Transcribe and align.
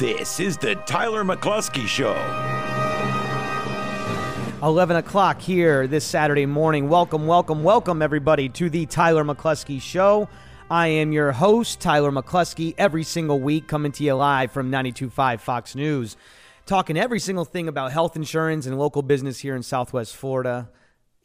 This 0.00 0.40
is 0.40 0.56
the 0.56 0.76
Tyler 0.76 1.24
McCluskey 1.24 1.86
Show. 1.86 2.16
11 4.66 4.96
o'clock 4.96 5.42
here 5.42 5.86
this 5.86 6.06
Saturday 6.06 6.46
morning. 6.46 6.88
Welcome, 6.88 7.26
welcome, 7.26 7.62
welcome, 7.62 8.00
everybody, 8.00 8.48
to 8.48 8.70
the 8.70 8.86
Tyler 8.86 9.24
McCluskey 9.24 9.78
Show. 9.78 10.26
I 10.70 10.86
am 10.86 11.12
your 11.12 11.32
host, 11.32 11.80
Tyler 11.80 12.10
McCluskey, 12.10 12.74
every 12.78 13.02
single 13.02 13.40
week 13.40 13.68
coming 13.68 13.92
to 13.92 14.02
you 14.02 14.14
live 14.14 14.52
from 14.52 14.70
92.5 14.70 15.40
Fox 15.40 15.74
News, 15.74 16.16
talking 16.64 16.96
every 16.96 17.20
single 17.20 17.44
thing 17.44 17.68
about 17.68 17.92
health 17.92 18.16
insurance 18.16 18.64
and 18.64 18.78
local 18.78 19.02
business 19.02 19.40
here 19.40 19.54
in 19.54 19.62
Southwest 19.62 20.16
Florida, 20.16 20.70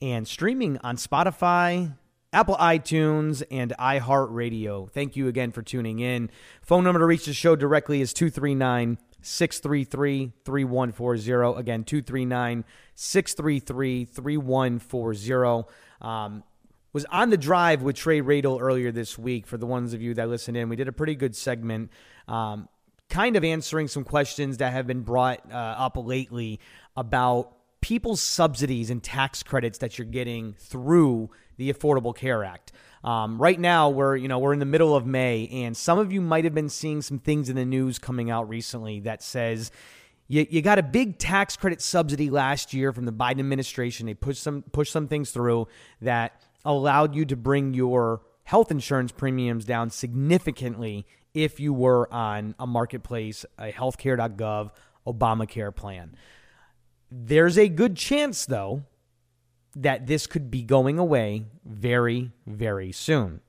and 0.01 0.27
streaming 0.27 0.79
on 0.79 0.97
Spotify, 0.97 1.93
Apple 2.35 2.57
iTunes, 2.57 3.43
and 3.49 3.73
iHeartRadio. 3.79 4.91
Thank 4.91 5.15
you 5.15 5.29
again 5.29 5.53
for 5.53 5.61
tuning 5.61 5.99
in. 5.99 6.29
Phone 6.61 6.83
number 6.83 6.99
to 6.99 7.05
reach 7.05 7.25
the 7.25 7.33
show 7.33 7.55
directly 7.55 8.01
is 8.01 8.11
239 8.11 8.97
633 9.21 10.33
3140. 10.43 11.57
Again, 11.57 11.85
239 11.85 12.65
633 12.93 14.03
3140. 14.03 15.63
Um, 16.01 16.43
was 16.91 17.05
on 17.05 17.29
the 17.29 17.37
drive 17.37 17.81
with 17.81 17.95
Trey 17.95 18.19
Radel 18.19 18.61
earlier 18.61 18.91
this 18.91 19.17
week. 19.17 19.47
For 19.47 19.57
the 19.57 19.65
ones 19.65 19.93
of 19.93 20.01
you 20.01 20.13
that 20.15 20.27
listened 20.27 20.57
in, 20.57 20.67
we 20.67 20.75
did 20.75 20.89
a 20.89 20.93
pretty 20.93 21.15
good 21.15 21.37
segment, 21.37 21.89
um, 22.27 22.67
kind 23.09 23.37
of 23.37 23.45
answering 23.45 23.87
some 23.87 24.03
questions 24.03 24.57
that 24.57 24.73
have 24.73 24.85
been 24.85 25.03
brought 25.03 25.39
uh, 25.49 25.55
up 25.55 25.95
lately 25.95 26.59
about 26.97 27.53
people's 27.79 28.19
subsidies 28.19 28.89
and 28.89 29.01
tax 29.01 29.41
credits 29.41 29.77
that 29.77 29.97
you're 29.97 30.05
getting 30.05 30.53
through 30.59 31.29
the 31.57 31.71
Affordable 31.71 32.15
Care 32.15 32.43
Act. 32.43 32.71
Um, 33.03 33.39
right 33.39 33.59
now, 33.59 33.89
we're 33.89 34.15
you 34.15 34.27
know 34.27 34.39
we're 34.39 34.53
in 34.53 34.59
the 34.59 34.65
middle 34.65 34.95
of 34.95 35.05
May, 35.05 35.47
and 35.51 35.75
some 35.75 35.99
of 35.99 36.11
you 36.11 36.21
might 36.21 36.43
have 36.43 36.55
been 36.55 36.69
seeing 36.69 37.01
some 37.01 37.19
things 37.19 37.49
in 37.49 37.55
the 37.55 37.65
news 37.65 37.99
coming 37.99 38.29
out 38.29 38.49
recently 38.49 38.99
that 39.01 39.21
says 39.21 39.71
you, 40.27 40.45
you 40.49 40.61
got 40.61 40.79
a 40.79 40.83
big 40.83 41.17
tax 41.17 41.55
credit 41.55 41.81
subsidy 41.81 42.29
last 42.29 42.73
year 42.73 42.91
from 42.91 43.05
the 43.05 43.13
Biden 43.13 43.39
administration. 43.39 44.07
They 44.07 44.15
pushed 44.15 44.41
some 44.41 44.63
pushed 44.63 44.91
some 44.91 45.07
things 45.07 45.31
through 45.31 45.67
that 46.01 46.41
allowed 46.63 47.15
you 47.15 47.25
to 47.25 47.35
bring 47.35 47.73
your 47.73 48.21
health 48.43 48.71
insurance 48.71 49.11
premiums 49.11 49.65
down 49.65 49.89
significantly 49.89 51.05
if 51.33 51.59
you 51.59 51.73
were 51.73 52.11
on 52.13 52.55
a 52.57 52.65
marketplace, 52.65 53.45
a 53.57 53.71
healthcare.gov 53.71 54.71
Obamacare 55.05 55.75
plan. 55.75 56.15
There's 57.11 57.57
a 57.57 57.67
good 57.67 57.95
chance, 57.95 58.45
though, 58.45 58.83
that 59.75 60.07
this 60.07 60.27
could 60.27 60.49
be 60.49 60.63
going 60.63 60.97
away 60.97 61.45
very, 61.65 62.31
very 62.47 62.91
soon. 62.91 63.41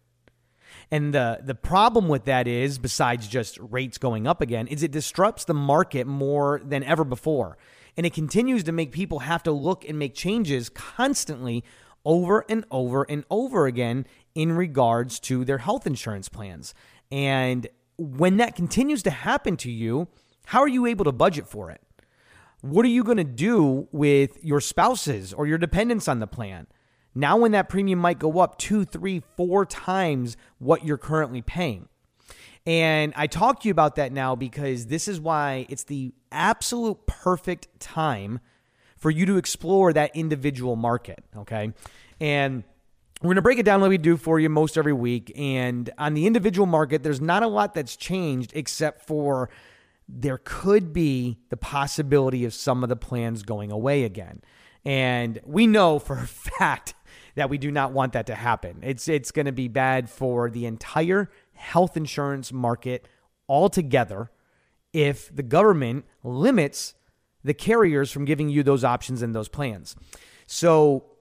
And 0.90 1.14
the 1.14 1.40
the 1.42 1.54
problem 1.54 2.08
with 2.08 2.24
that 2.24 2.46
is, 2.46 2.78
besides 2.78 3.26
just 3.28 3.58
rates 3.60 3.98
going 3.98 4.26
up 4.26 4.40
again, 4.40 4.66
is 4.68 4.82
it 4.82 4.90
disrupts 4.90 5.44
the 5.44 5.54
market 5.54 6.06
more 6.06 6.60
than 6.64 6.82
ever 6.84 7.04
before. 7.04 7.58
And 7.96 8.04
it 8.04 8.12
continues 8.12 8.64
to 8.64 8.72
make 8.72 8.92
people 8.92 9.20
have 9.20 9.42
to 9.44 9.52
look 9.52 9.88
and 9.88 9.98
make 9.98 10.14
changes 10.14 10.68
constantly 10.68 11.64
over 12.04 12.44
and 12.48 12.64
over 12.70 13.04
and 13.08 13.24
over 13.30 13.66
again 13.66 14.06
in 14.34 14.52
regards 14.52 15.18
to 15.20 15.44
their 15.44 15.58
health 15.58 15.86
insurance 15.86 16.28
plans. 16.28 16.74
And 17.10 17.66
when 17.96 18.36
that 18.36 18.54
continues 18.54 19.02
to 19.04 19.10
happen 19.10 19.56
to 19.58 19.70
you, 19.70 20.08
how 20.46 20.60
are 20.60 20.68
you 20.68 20.86
able 20.86 21.04
to 21.06 21.12
budget 21.12 21.48
for 21.48 21.70
it? 21.70 21.80
What 22.66 22.84
are 22.84 22.88
you 22.88 23.04
going 23.04 23.18
to 23.18 23.24
do 23.24 23.86
with 23.92 24.44
your 24.44 24.60
spouses 24.60 25.32
or 25.32 25.46
your 25.46 25.58
dependents 25.58 26.08
on 26.08 26.18
the 26.18 26.26
plan? 26.26 26.66
Now, 27.14 27.36
when 27.36 27.52
that 27.52 27.68
premium 27.68 28.00
might 28.00 28.18
go 28.18 28.40
up 28.40 28.58
two, 28.58 28.84
three, 28.84 29.22
four 29.36 29.64
times 29.64 30.36
what 30.58 30.84
you're 30.84 30.98
currently 30.98 31.42
paying. 31.42 31.88
And 32.66 33.12
I 33.16 33.28
talk 33.28 33.60
to 33.60 33.68
you 33.68 33.70
about 33.70 33.94
that 33.96 34.10
now 34.10 34.34
because 34.34 34.86
this 34.86 35.06
is 35.06 35.20
why 35.20 35.66
it's 35.68 35.84
the 35.84 36.12
absolute 36.32 37.06
perfect 37.06 37.68
time 37.78 38.40
for 38.96 39.12
you 39.12 39.26
to 39.26 39.36
explore 39.36 39.92
that 39.92 40.16
individual 40.16 40.74
market. 40.74 41.22
Okay. 41.36 41.72
And 42.20 42.64
we're 43.22 43.28
going 43.28 43.36
to 43.36 43.42
break 43.42 43.60
it 43.60 43.64
down 43.64 43.80
like 43.80 43.90
we 43.90 43.98
do 43.98 44.16
for 44.16 44.40
you 44.40 44.50
most 44.50 44.76
every 44.76 44.92
week. 44.92 45.32
And 45.36 45.88
on 45.98 46.14
the 46.14 46.26
individual 46.26 46.66
market, 46.66 47.04
there's 47.04 47.20
not 47.20 47.44
a 47.44 47.46
lot 47.46 47.74
that's 47.74 47.94
changed 47.94 48.50
except 48.54 49.06
for 49.06 49.50
there 50.08 50.38
could 50.38 50.92
be 50.92 51.38
the 51.50 51.56
possibility 51.56 52.44
of 52.44 52.54
some 52.54 52.82
of 52.82 52.88
the 52.88 52.96
plans 52.96 53.42
going 53.42 53.70
away 53.70 54.04
again. 54.04 54.40
And 54.84 55.40
we 55.44 55.66
know 55.66 55.98
for 55.98 56.18
a 56.18 56.26
fact 56.26 56.94
that 57.34 57.50
we 57.50 57.58
do 57.58 57.70
not 57.70 57.92
want 57.92 58.12
that 58.14 58.26
to 58.26 58.34
happen. 58.34 58.78
It's 58.82 59.08
it's 59.08 59.30
going 59.30 59.46
to 59.46 59.52
be 59.52 59.68
bad 59.68 60.08
for 60.08 60.50
the 60.50 60.66
entire 60.66 61.30
health 61.54 61.96
insurance 61.96 62.52
market 62.52 63.08
altogether 63.48 64.30
if 64.92 65.34
the 65.34 65.42
government 65.42 66.04
limits 66.22 66.94
the 67.44 67.54
carriers 67.54 68.10
from 68.10 68.24
giving 68.24 68.48
you 68.48 68.62
those 68.62 68.84
options 68.84 69.22
and 69.22 69.34
those 69.34 69.48
plans. 69.48 69.94
So 70.46 71.15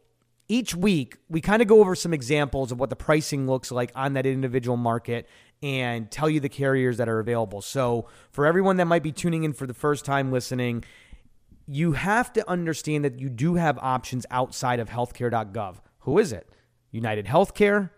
each 0.48 0.76
week 0.76 1.18
we 1.30 1.42
kind 1.42 1.62
of 1.62 1.68
go 1.68 1.80
over 1.80 1.96
some 1.96 2.14
examples 2.14 2.72
of 2.72 2.80
what 2.80 2.90
the 2.90 2.96
pricing 2.96 3.48
looks 3.48 3.72
like 3.72 3.92
on 3.96 4.14
that 4.14 4.26
individual 4.26 4.78
market 4.78 5.28
and 5.64 6.12
tell 6.12 6.30
you 6.30 6.40
the 6.40 6.50
carriers 6.50 6.98
that 6.98 7.10
are 7.10 7.20
available. 7.20 7.62
So, 7.62 8.08
for 8.32 8.46
everyone 8.46 8.78
that 8.78 8.86
might 8.86 9.04
be 9.04 9.12
tuning 9.12 9.44
in 9.44 9.54
for 9.54 9.66
the 9.66 9.74
first 9.74 10.06
time 10.06 10.32
listening, 10.32 10.84
you 11.68 11.94
have 11.94 12.32
to 12.34 12.48
understand 12.50 13.06
that 13.06 13.20
you 13.20 13.30
do 13.30 13.56
have 13.56 13.80
options 13.80 14.26
outside 14.30 14.80
of 14.80 14.90
healthcare.gov. 14.90 15.78
Who 16.00 16.20
is 16.20 16.32
it? 16.32 16.48
United 16.92 17.26
Healthcare, 17.26 17.90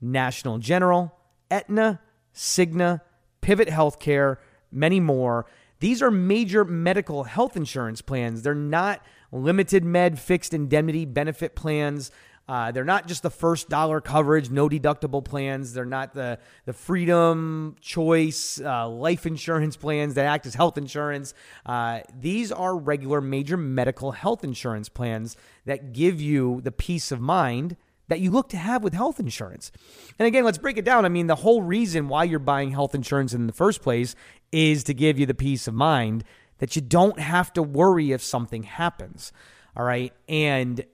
National 0.00 0.58
General, 0.58 1.16
Aetna, 1.50 2.00
Cigna, 2.34 3.00
Pivot 3.40 3.68
Healthcare, 3.68 4.36
many 4.70 5.00
more. 5.00 5.46
These 5.80 6.02
are 6.02 6.10
major 6.10 6.64
medical 6.64 7.24
health 7.24 7.56
insurance 7.56 8.02
plans. 8.02 8.42
They're 8.42 8.54
not 8.54 9.02
limited 9.34 9.84
med 9.84 10.18
fixed 10.18 10.54
indemnity 10.54 11.04
benefit 11.04 11.54
plans. 11.54 12.10
Uh, 12.46 12.70
they're 12.70 12.84
not 12.84 13.06
just 13.06 13.22
the 13.22 13.30
first 13.30 13.70
dollar 13.70 14.02
coverage, 14.02 14.50
no 14.50 14.68
deductible 14.68 15.24
plans. 15.24 15.72
They're 15.72 15.86
not 15.86 16.12
the 16.12 16.38
the 16.66 16.74
freedom 16.74 17.74
choice 17.80 18.60
uh, 18.60 18.88
life 18.88 19.24
insurance 19.24 19.76
plans 19.76 20.14
that 20.14 20.26
act 20.26 20.44
as 20.46 20.54
health 20.54 20.76
insurance. 20.76 21.32
Uh, 21.64 22.00
these 22.18 22.52
are 22.52 22.76
regular 22.76 23.20
major 23.20 23.56
medical 23.56 24.12
health 24.12 24.44
insurance 24.44 24.90
plans 24.90 25.36
that 25.64 25.92
give 25.92 26.20
you 26.20 26.60
the 26.62 26.72
peace 26.72 27.10
of 27.10 27.20
mind 27.20 27.76
that 28.08 28.20
you 28.20 28.30
look 28.30 28.50
to 28.50 28.58
have 28.58 28.82
with 28.82 28.92
health 28.92 29.18
insurance. 29.18 29.72
And 30.18 30.26
again, 30.26 30.44
let's 30.44 30.58
break 30.58 30.76
it 30.76 30.84
down. 30.84 31.06
I 31.06 31.08
mean, 31.08 31.26
the 31.26 31.36
whole 31.36 31.62
reason 31.62 32.08
why 32.08 32.24
you're 32.24 32.38
buying 32.38 32.70
health 32.70 32.94
insurance 32.94 33.32
in 33.32 33.46
the 33.46 33.52
first 33.54 33.80
place 33.80 34.14
is 34.52 34.84
to 34.84 34.92
give 34.92 35.18
you 35.18 35.24
the 35.24 35.34
peace 35.34 35.66
of 35.66 35.72
mind 35.72 36.24
that 36.58 36.76
you 36.76 36.82
don't 36.82 37.18
have 37.18 37.52
to 37.54 37.62
worry 37.62 38.12
if 38.12 38.22
something 38.22 38.62
happens. 38.62 39.32
All 39.76 39.84
right. 39.84 40.12
And 40.28 40.84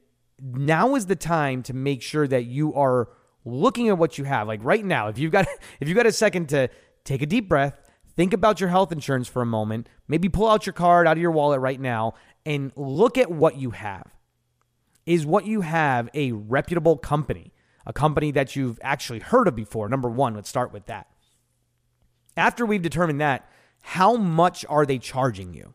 now 0.40 0.94
is 0.94 1.06
the 1.06 1.16
time 1.16 1.62
to 1.64 1.74
make 1.74 2.02
sure 2.02 2.26
that 2.26 2.44
you 2.44 2.74
are 2.74 3.08
looking 3.44 3.88
at 3.88 3.98
what 3.98 4.18
you 4.18 4.24
have. 4.24 4.48
Like 4.48 4.60
right 4.62 4.84
now, 4.84 5.08
if 5.08 5.18
you've 5.18 5.32
got 5.32 5.46
if 5.80 5.88
you've 5.88 5.96
got 5.96 6.06
a 6.06 6.12
second 6.12 6.48
to 6.50 6.68
take 7.04 7.22
a 7.22 7.26
deep 7.26 7.48
breath, 7.48 7.74
think 8.16 8.32
about 8.32 8.60
your 8.60 8.68
health 8.68 8.92
insurance 8.92 9.28
for 9.28 9.42
a 9.42 9.46
moment, 9.46 9.88
maybe 10.08 10.28
pull 10.28 10.48
out 10.48 10.66
your 10.66 10.72
card 10.72 11.06
out 11.06 11.16
of 11.16 11.22
your 11.22 11.30
wallet 11.30 11.60
right 11.60 11.80
now 11.80 12.14
and 12.44 12.72
look 12.76 13.18
at 13.18 13.30
what 13.30 13.56
you 13.56 13.70
have. 13.70 14.14
Is 15.06 15.26
what 15.26 15.46
you 15.46 15.62
have 15.62 16.08
a 16.14 16.32
reputable 16.32 16.96
company? 16.96 17.52
A 17.86 17.92
company 17.92 18.30
that 18.32 18.54
you've 18.54 18.78
actually 18.82 19.18
heard 19.20 19.48
of 19.48 19.56
before. 19.56 19.88
Number 19.88 20.08
1, 20.08 20.34
let's 20.34 20.48
start 20.48 20.72
with 20.72 20.86
that. 20.86 21.08
After 22.36 22.64
we've 22.64 22.82
determined 22.82 23.20
that, 23.20 23.50
how 23.80 24.16
much 24.16 24.64
are 24.68 24.86
they 24.86 24.98
charging 24.98 25.54
you? 25.54 25.74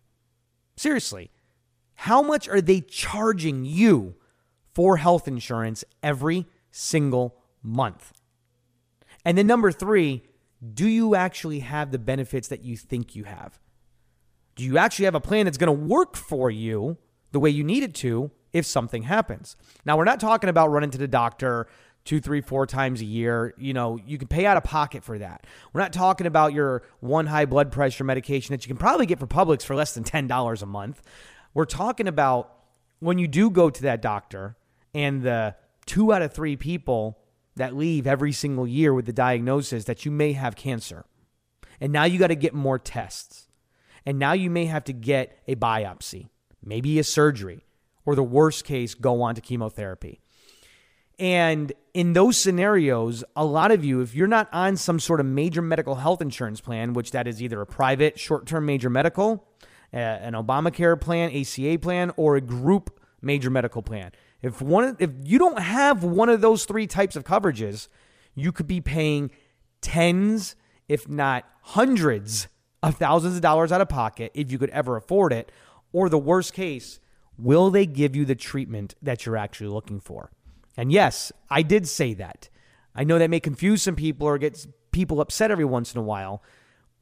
Seriously, 0.76 1.32
how 1.96 2.22
much 2.22 2.48
are 2.50 2.62
they 2.62 2.82
charging 2.82 3.66
you 3.66 4.16
for 4.76 4.98
health 4.98 5.28
insurance 5.28 5.84
every 6.04 6.46
single 6.70 7.38
month. 7.64 8.12
And 9.24 9.38
then 9.38 9.48
number 9.48 9.72
three, 9.72 10.24
do 10.74 10.88
you 10.88 11.16
actually 11.16 11.60
have 11.60 11.92
the 11.92 11.98
benefits 11.98 12.50
that 12.50 12.64
you 12.64 12.76
think 12.76 13.16
you 13.16 13.24
have? 13.24 13.58
Do 14.56 14.64
you 14.64 14.78
actually 14.78 15.06
have 15.06 15.16
a 15.16 15.22
plan 15.22 15.46
that's 15.46 15.58
going 15.58 15.68
to 15.76 15.86
work 15.86 16.16
for 16.16 16.52
you 16.52 16.98
the 17.32 17.40
way 17.40 17.50
you 17.50 17.64
need 17.64 17.84
it 17.84 17.96
to 17.96 18.32
if 18.54 18.66
something 18.66 19.04
happens? 19.04 19.56
Now, 19.86 19.98
we're 19.98 20.04
not 20.04 20.20
talking 20.20 20.50
about 20.50 20.72
running 20.72 20.92
to 20.92 20.98
the 20.98 21.08
doctor 21.08 21.68
two, 22.06 22.22
three, 22.22 22.40
four 22.40 22.66
times 22.66 23.02
a 23.02 23.06
year. 23.06 23.54
You 23.58 23.74
know, 23.74 24.00
you 24.06 24.18
can 24.18 24.28
pay 24.28 24.46
out 24.46 24.58
of 24.58 24.64
pocket 24.64 25.04
for 25.04 25.18
that. 25.18 25.46
We're 25.74 25.82
not 25.82 25.92
talking 25.92 26.28
about 26.28 26.54
your 26.54 26.84
one 27.00 27.26
high 27.26 27.46
blood 27.46 27.72
pressure 27.72 28.04
medication 28.04 28.54
that 28.54 28.64
you 28.64 28.68
can 28.70 28.78
probably 28.78 29.06
get 29.06 29.20
for 29.20 29.28
Publix 29.28 29.64
for 29.64 29.76
less 29.76 29.94
than 29.94 30.04
$10 30.04 30.62
a 30.62 30.66
month. 30.66 31.02
We're 31.54 31.66
talking 31.66 32.08
about 32.08 32.54
when 33.00 33.18
you 33.18 33.28
do 33.28 33.50
go 33.50 33.70
to 33.70 33.82
that 33.84 34.02
doctor 34.02 34.56
and 34.94 35.24
the 35.24 35.56
two 35.86 36.14
out 36.14 36.22
of 36.22 36.34
three 36.34 36.56
people 36.56 37.20
that 37.56 37.76
leave 37.76 38.06
every 38.06 38.32
single 38.32 38.68
year 38.68 38.94
with 38.94 39.06
the 39.06 39.14
diagnosis 39.14 39.86
that 39.86 40.06
you 40.06 40.12
may 40.12 40.34
have 40.34 40.56
cancer. 40.56 41.06
And 41.80 41.92
now 41.92 42.06
you 42.06 42.20
got 42.20 42.28
to 42.28 42.36
get 42.36 42.54
more 42.54 42.80
tests. 42.80 43.48
And 44.06 44.20
now 44.20 44.34
you 44.34 44.50
may 44.50 44.66
have 44.66 44.84
to 44.86 44.94
get 44.94 45.40
a 45.48 45.56
biopsy, 45.56 46.30
maybe 46.64 47.00
a 47.00 47.04
surgery, 47.04 47.66
or 48.06 48.16
the 48.16 48.24
worst 48.24 48.64
case, 48.66 48.94
go 48.94 49.22
on 49.24 49.36
to 49.36 49.42
chemotherapy. 49.42 50.22
And 51.18 51.72
in 51.94 52.14
those 52.14 52.38
scenarios, 52.38 53.24
a 53.36 53.46
lot 53.46 53.72
of 53.72 53.86
you, 53.86 54.02
if 54.02 54.14
you're 54.14 54.28
not 54.28 54.50
on 54.52 54.76
some 54.76 55.00
sort 55.00 55.20
of 55.20 55.26
major 55.26 55.62
medical 55.62 55.96
health 55.96 56.22
insurance 56.22 56.60
plan, 56.60 56.94
which 56.94 57.12
that 57.12 57.28
is 57.28 57.42
either 57.42 57.62
a 57.62 57.66
private 57.66 58.20
short 58.20 58.46
term 58.46 58.66
major 58.66 58.90
medical, 58.90 59.48
uh, 59.94 59.98
an 59.98 60.34
Obamacare 60.34 61.00
plan, 61.00 61.32
ACA 61.32 61.80
plan, 61.80 62.12
or 62.18 62.36
a 62.36 62.42
group 62.42 63.00
major 63.22 63.50
medical 63.50 63.82
plan, 63.82 64.12
if 64.42 64.62
one 64.62 64.96
if 65.00 65.10
you 65.24 65.40
don't 65.40 65.60
have 65.60 66.04
one 66.04 66.30
of 66.30 66.42
those 66.42 66.66
three 66.66 66.86
types 66.86 67.16
of 67.16 67.24
coverages, 67.24 67.88
you 68.36 68.52
could 68.52 68.68
be 68.68 68.82
paying 68.82 69.32
tens, 69.82 70.56
if 70.88 71.08
not 71.08 71.46
hundreds 71.62 72.48
of 72.84 72.96
thousands 72.96 73.36
of 73.36 73.42
dollars 73.42 73.72
out 73.72 73.82
of 73.82 73.90
pocket 73.90 74.32
if 74.36 74.52
you 74.52 74.60
could 74.60 74.70
ever 74.70 74.98
afford 74.98 75.34
it. 75.34 75.52
Or 75.94 76.10
the 76.10 76.18
worst 76.18 76.54
case, 76.54 77.00
will 77.38 77.72
they 77.72 77.86
give 77.86 78.16
you 78.16 78.26
the 78.26 78.36
treatment 78.36 78.96
that 79.02 79.26
you're 79.26 79.38
actually 79.38 79.70
looking 79.70 80.02
for? 80.02 80.30
And 80.78 80.92
yes, 80.92 81.32
I 81.50 81.62
did 81.62 81.88
say 81.88 82.14
that. 82.16 82.50
I 82.94 83.04
know 83.04 83.20
that 83.20 83.30
may 83.30 83.40
confuse 83.40 83.84
some 83.84 83.96
people 83.96 84.28
or 84.28 84.38
get 84.38 84.66
people 84.92 85.22
upset 85.22 85.52
every 85.52 85.66
once 85.66 85.94
in 85.94 86.00
a 86.00 86.04
while, 86.04 86.42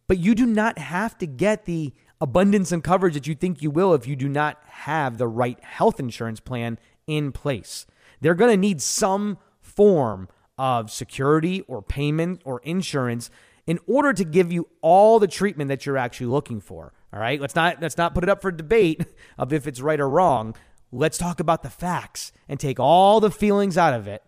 but 0.07 0.17
you 0.17 0.35
do 0.35 0.45
not 0.45 0.77
have 0.77 1.17
to 1.19 1.27
get 1.27 1.65
the 1.65 1.93
abundance 2.19 2.71
and 2.71 2.83
coverage 2.83 3.13
that 3.13 3.27
you 3.27 3.35
think 3.35 3.61
you 3.61 3.69
will 3.69 3.93
if 3.93 4.07
you 4.07 4.15
do 4.15 4.29
not 4.29 4.59
have 4.65 5.17
the 5.17 5.27
right 5.27 5.61
health 5.63 5.99
insurance 5.99 6.39
plan 6.39 6.79
in 7.05 7.31
place. 7.31 7.85
They're 8.21 8.35
going 8.35 8.51
to 8.51 8.57
need 8.57 8.81
some 8.81 9.37
form 9.61 10.29
of 10.57 10.91
security 10.91 11.61
or 11.61 11.81
payment 11.81 12.41
or 12.45 12.61
insurance 12.61 13.29
in 13.65 13.79
order 13.87 14.13
to 14.13 14.23
give 14.23 14.51
you 14.51 14.67
all 14.81 15.19
the 15.19 15.27
treatment 15.27 15.69
that 15.69 15.85
you're 15.85 15.97
actually 15.97 16.27
looking 16.27 16.61
for. 16.61 16.93
All 17.13 17.19
right? 17.19 17.39
Let's 17.39 17.55
not 17.55 17.81
let's 17.81 17.97
not 17.97 18.13
put 18.13 18.23
it 18.23 18.29
up 18.29 18.41
for 18.41 18.51
debate 18.51 19.05
of 19.37 19.53
if 19.53 19.67
it's 19.67 19.81
right 19.81 19.99
or 19.99 20.09
wrong. 20.09 20.55
Let's 20.93 21.17
talk 21.17 21.39
about 21.39 21.63
the 21.63 21.71
facts 21.71 22.31
and 22.47 22.59
take 22.59 22.79
all 22.79 23.19
the 23.19 23.31
feelings 23.31 23.79
out 23.79 23.95
of 23.95 24.07
it 24.07 24.21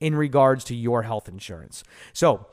in 0.00 0.16
regards 0.16 0.64
to 0.64 0.74
your 0.74 1.02
health 1.04 1.28
insurance. 1.28 1.84
So, 2.12 2.46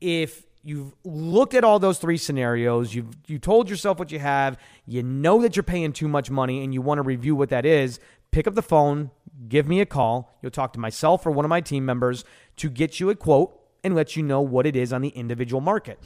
if 0.00 0.46
you've 0.62 0.94
looked 1.02 1.54
at 1.54 1.64
all 1.64 1.80
those 1.80 1.98
three 1.98 2.16
scenarios, 2.16 2.94
you've 2.94 3.16
you 3.26 3.40
told 3.40 3.68
yourself 3.68 3.98
what 3.98 4.12
you 4.12 4.20
have, 4.20 4.56
you 4.86 5.02
know 5.02 5.42
that 5.42 5.56
you're 5.56 5.64
paying 5.64 5.92
too 5.92 6.06
much 6.06 6.30
money 6.30 6.62
and 6.62 6.72
you 6.72 6.80
want 6.80 6.98
to 6.98 7.02
review 7.02 7.34
what 7.34 7.48
that 7.48 7.66
is, 7.66 7.98
pick 8.30 8.46
up 8.46 8.54
the 8.54 8.62
phone, 8.62 9.10
give 9.48 9.66
me 9.66 9.80
a 9.80 9.86
call. 9.86 10.38
You'll 10.40 10.52
talk 10.52 10.72
to 10.74 10.80
myself 10.80 11.26
or 11.26 11.32
one 11.32 11.44
of 11.44 11.48
my 11.48 11.60
team 11.60 11.84
members 11.84 12.24
to 12.58 12.70
get 12.70 13.00
you 13.00 13.10
a 13.10 13.16
quote 13.16 13.57
and 13.88 13.96
let 13.96 14.16
you 14.16 14.22
know 14.22 14.40
what 14.40 14.66
it 14.66 14.76
is 14.76 14.92
on 14.92 15.02
the 15.02 15.08
individual 15.08 15.60
market. 15.60 15.98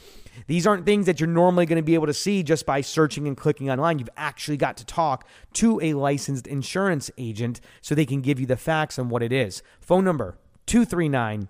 These 0.46 0.67
aren't 0.67 0.87
things 0.87 1.05
that 1.06 1.20
you're 1.20 1.29
normally 1.29 1.67
going 1.67 1.76
to 1.76 1.82
be 1.82 1.93
able 1.94 2.06
to 2.06 2.14
see 2.14 2.43
just 2.43 2.64
by 2.64 2.81
searching 2.81 3.29
and 3.29 3.37
clicking 3.37 3.70
online. 3.70 3.99
You've 3.99 4.08
actually 4.17 4.56
got 4.56 4.79
to 4.79 4.87
talk 4.87 5.29
to 5.55 5.81
a 5.81 5.94
licensed 5.94 6.46
insurance 6.46 7.11
agent 7.19 7.61
so 7.81 7.94
they 7.94 8.06
can 8.06 8.23
give 8.23 8.38
you 8.40 8.46
the 8.46 8.56
facts 8.56 8.99
on 8.99 9.08
what 9.08 9.23
it 9.23 9.32
is. 9.32 9.62
Phone 9.81 10.05
number 10.05 10.38
239 10.67 11.49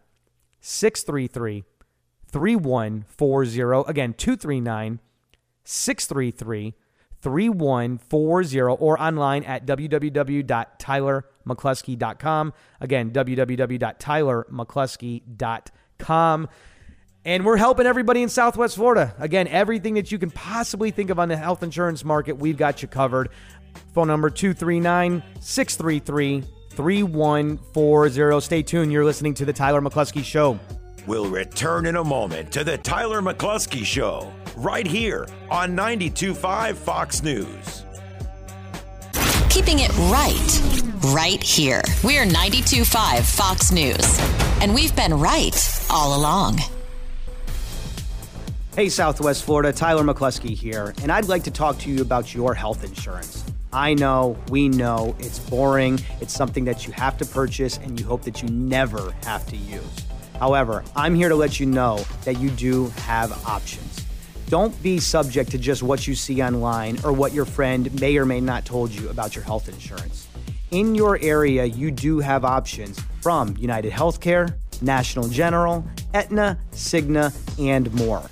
633 0.60 1.64
3140. 2.28 3.90
Again, 3.90 4.14
239 4.14 5.00
633 5.64 6.74
3140 7.20 8.60
or 8.60 9.00
online 9.00 9.44
at 9.44 9.66
www.tylermccluskey.com. 9.66 12.52
Again, 12.80 13.10
www.tylermccluskey.com. 13.10 15.81
And 17.24 17.44
we're 17.44 17.56
helping 17.56 17.86
everybody 17.86 18.22
in 18.22 18.28
Southwest 18.28 18.74
Florida. 18.74 19.14
Again, 19.18 19.46
everything 19.48 19.94
that 19.94 20.10
you 20.10 20.18
can 20.18 20.30
possibly 20.30 20.90
think 20.90 21.10
of 21.10 21.18
on 21.18 21.28
the 21.28 21.36
health 21.36 21.62
insurance 21.62 22.04
market, 22.04 22.36
we've 22.36 22.56
got 22.56 22.82
you 22.82 22.88
covered. 22.88 23.28
Phone 23.94 24.08
number 24.08 24.28
239 24.28 25.22
633 25.40 26.44
3140. 26.70 28.40
Stay 28.40 28.62
tuned. 28.62 28.90
You're 28.90 29.04
listening 29.04 29.34
to 29.34 29.44
The 29.44 29.52
Tyler 29.52 29.80
McCluskey 29.80 30.24
Show. 30.24 30.58
We'll 31.06 31.28
return 31.28 31.86
in 31.86 31.96
a 31.96 32.04
moment 32.04 32.52
to 32.52 32.64
The 32.64 32.78
Tyler 32.78 33.20
McCluskey 33.22 33.84
Show, 33.84 34.32
right 34.56 34.86
here 34.86 35.26
on 35.50 35.76
92.5 35.76 36.74
Fox 36.74 37.22
News. 37.22 37.84
Keeping 39.52 39.80
it 39.80 39.94
right, 40.08 40.62
right 41.12 41.42
here. 41.42 41.82
We're 42.02 42.24
92.5 42.24 43.36
Fox 43.36 43.70
News. 43.70 44.18
And 44.62 44.74
we've 44.74 44.96
been 44.96 45.12
right 45.12 45.86
all 45.90 46.18
along. 46.18 46.58
Hey, 48.74 48.88
Southwest 48.88 49.44
Florida, 49.44 49.70
Tyler 49.70 50.04
McCluskey 50.04 50.56
here, 50.56 50.94
and 51.02 51.12
I'd 51.12 51.28
like 51.28 51.44
to 51.44 51.50
talk 51.50 51.76
to 51.80 51.90
you 51.90 52.00
about 52.00 52.34
your 52.34 52.54
health 52.54 52.82
insurance. 52.82 53.44
I 53.74 53.92
know, 53.92 54.38
we 54.48 54.70
know, 54.70 55.14
it's 55.18 55.38
boring, 55.38 56.00
it's 56.22 56.32
something 56.32 56.64
that 56.64 56.86
you 56.86 56.94
have 56.94 57.18
to 57.18 57.26
purchase, 57.26 57.76
and 57.76 58.00
you 58.00 58.06
hope 58.06 58.22
that 58.22 58.40
you 58.40 58.48
never 58.48 59.12
have 59.24 59.46
to 59.48 59.56
use. 59.58 59.84
However, 60.40 60.82
I'm 60.96 61.14
here 61.14 61.28
to 61.28 61.36
let 61.36 61.60
you 61.60 61.66
know 61.66 62.02
that 62.24 62.40
you 62.40 62.48
do 62.48 62.86
have 63.04 63.30
options. 63.46 64.01
Don't 64.52 64.82
be 64.82 64.98
subject 64.98 65.50
to 65.52 65.56
just 65.56 65.82
what 65.82 66.06
you 66.06 66.14
see 66.14 66.42
online 66.42 66.98
or 67.04 67.12
what 67.14 67.32
your 67.32 67.46
friend 67.46 67.90
may 68.02 68.18
or 68.18 68.26
may 68.26 68.38
not 68.38 68.66
told 68.66 68.90
you 68.90 69.08
about 69.08 69.34
your 69.34 69.42
health 69.42 69.66
insurance. 69.66 70.28
In 70.72 70.94
your 70.94 71.18
area, 71.22 71.64
you 71.64 71.90
do 71.90 72.18
have 72.18 72.44
options 72.44 73.00
from 73.22 73.56
United 73.56 73.90
Healthcare, 73.90 74.54
National 74.82 75.26
General, 75.28 75.82
Aetna, 76.12 76.58
Cigna, 76.72 77.32
and 77.58 77.90
more. 77.94 78.22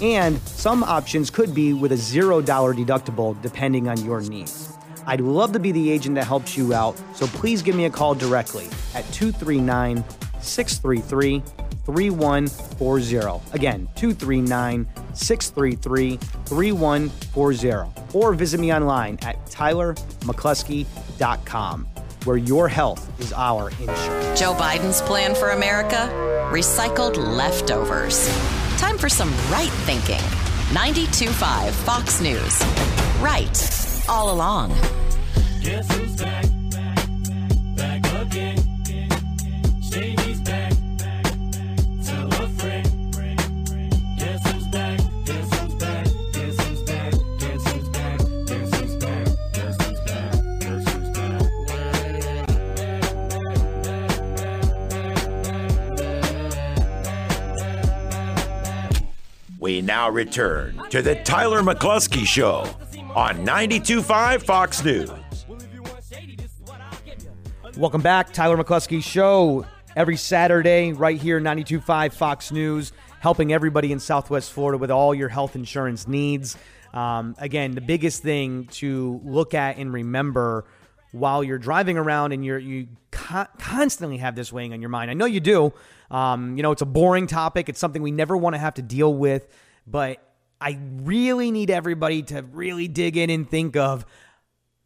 And 0.00 0.38
some 0.48 0.82
options 0.82 1.28
could 1.28 1.54
be 1.54 1.74
with 1.74 1.92
a 1.92 1.96
$0 1.96 2.42
deductible 2.42 3.38
depending 3.42 3.86
on 3.86 4.02
your 4.02 4.22
needs. 4.22 4.72
I'd 5.04 5.20
love 5.20 5.52
to 5.52 5.58
be 5.58 5.72
the 5.72 5.90
agent 5.90 6.14
that 6.14 6.24
helps 6.24 6.56
you 6.56 6.72
out, 6.72 6.98
so 7.14 7.26
please 7.26 7.60
give 7.60 7.76
me 7.76 7.84
a 7.84 7.90
call 7.90 8.14
directly 8.14 8.64
at 8.94 9.04
239 9.12 10.02
633 10.40 11.42
3140. 11.84 13.42
Again, 13.52 13.86
239 13.94 14.86
633 15.16 16.16
3140. 16.46 17.90
Or 18.12 18.34
visit 18.34 18.60
me 18.60 18.72
online 18.72 19.18
at 19.22 19.44
tylermccluskey.com, 19.46 21.86
where 22.24 22.36
your 22.36 22.68
health 22.68 23.20
is 23.20 23.32
our 23.32 23.70
insurance. 23.70 24.38
Joe 24.40 24.54
Biden's 24.54 25.00
plan 25.02 25.34
for 25.34 25.50
America? 25.50 26.08
Recycled 26.50 27.16
leftovers. 27.16 28.28
Time 28.78 28.98
for 28.98 29.08
some 29.08 29.30
right 29.50 29.70
thinking. 29.84 30.20
92.5 30.70 31.70
Fox 31.70 32.20
News. 32.20 32.60
Right 33.20 33.72
all 34.08 34.32
along. 34.32 34.72
We 59.66 59.82
now 59.82 60.08
return 60.08 60.80
to 60.90 61.02
The 61.02 61.16
Tyler 61.24 61.60
McCluskey 61.60 62.24
Show 62.24 62.60
on 63.16 63.44
92.5 63.44 64.42
Fox 64.44 64.84
News. 64.84 65.10
Welcome 67.76 68.00
back, 68.00 68.32
Tyler 68.32 68.56
McCluskey 68.56 69.02
Show. 69.02 69.66
Every 69.96 70.16
Saturday, 70.16 70.92
right 70.92 71.20
here, 71.20 71.40
92.5 71.40 72.12
Fox 72.12 72.52
News, 72.52 72.92
helping 73.18 73.52
everybody 73.52 73.90
in 73.90 73.98
Southwest 73.98 74.52
Florida 74.52 74.78
with 74.78 74.92
all 74.92 75.12
your 75.12 75.28
health 75.28 75.56
insurance 75.56 76.06
needs. 76.06 76.56
Um, 76.94 77.34
again, 77.38 77.72
the 77.72 77.80
biggest 77.80 78.22
thing 78.22 78.66
to 78.74 79.20
look 79.24 79.52
at 79.52 79.78
and 79.78 79.92
remember 79.92 80.64
while 81.18 81.42
you're 81.42 81.58
driving 81.58 81.96
around 81.96 82.32
and 82.32 82.44
you're 82.44 82.58
you 82.58 82.88
con- 83.10 83.48
constantly 83.58 84.18
have 84.18 84.34
this 84.34 84.52
weighing 84.52 84.72
on 84.72 84.80
your 84.80 84.90
mind. 84.90 85.10
I 85.10 85.14
know 85.14 85.26
you 85.26 85.40
do. 85.40 85.72
Um, 86.10 86.56
you 86.56 86.62
know, 86.62 86.72
it's 86.72 86.82
a 86.82 86.86
boring 86.86 87.26
topic. 87.26 87.68
It's 87.68 87.80
something 87.80 88.02
we 88.02 88.12
never 88.12 88.36
want 88.36 88.54
to 88.54 88.58
have 88.58 88.74
to 88.74 88.82
deal 88.82 89.12
with, 89.12 89.48
but 89.86 90.22
I 90.60 90.78
really 91.02 91.50
need 91.50 91.70
everybody 91.70 92.22
to 92.24 92.42
really 92.42 92.88
dig 92.88 93.16
in 93.16 93.30
and 93.30 93.48
think 93.48 93.76
of 93.76 94.06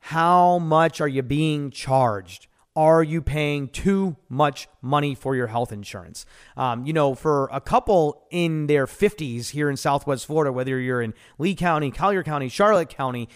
how 0.00 0.58
much 0.58 1.00
are 1.00 1.08
you 1.08 1.22
being 1.22 1.70
charged? 1.70 2.46
Are 2.74 3.02
you 3.02 3.20
paying 3.20 3.68
too 3.68 4.16
much 4.28 4.68
money 4.80 5.14
for 5.14 5.36
your 5.36 5.48
health 5.48 5.72
insurance? 5.72 6.24
Um, 6.56 6.86
you 6.86 6.92
know, 6.92 7.14
for 7.14 7.48
a 7.52 7.60
couple 7.60 8.26
in 8.30 8.66
their 8.68 8.86
50s 8.86 9.50
here 9.50 9.68
in 9.68 9.76
Southwest 9.76 10.26
Florida, 10.26 10.52
whether 10.52 10.78
you're 10.78 11.02
in 11.02 11.12
Lee 11.38 11.54
County, 11.54 11.90
Collier 11.90 12.22
County, 12.22 12.48
Charlotte 12.48 12.88
County, 12.88 13.28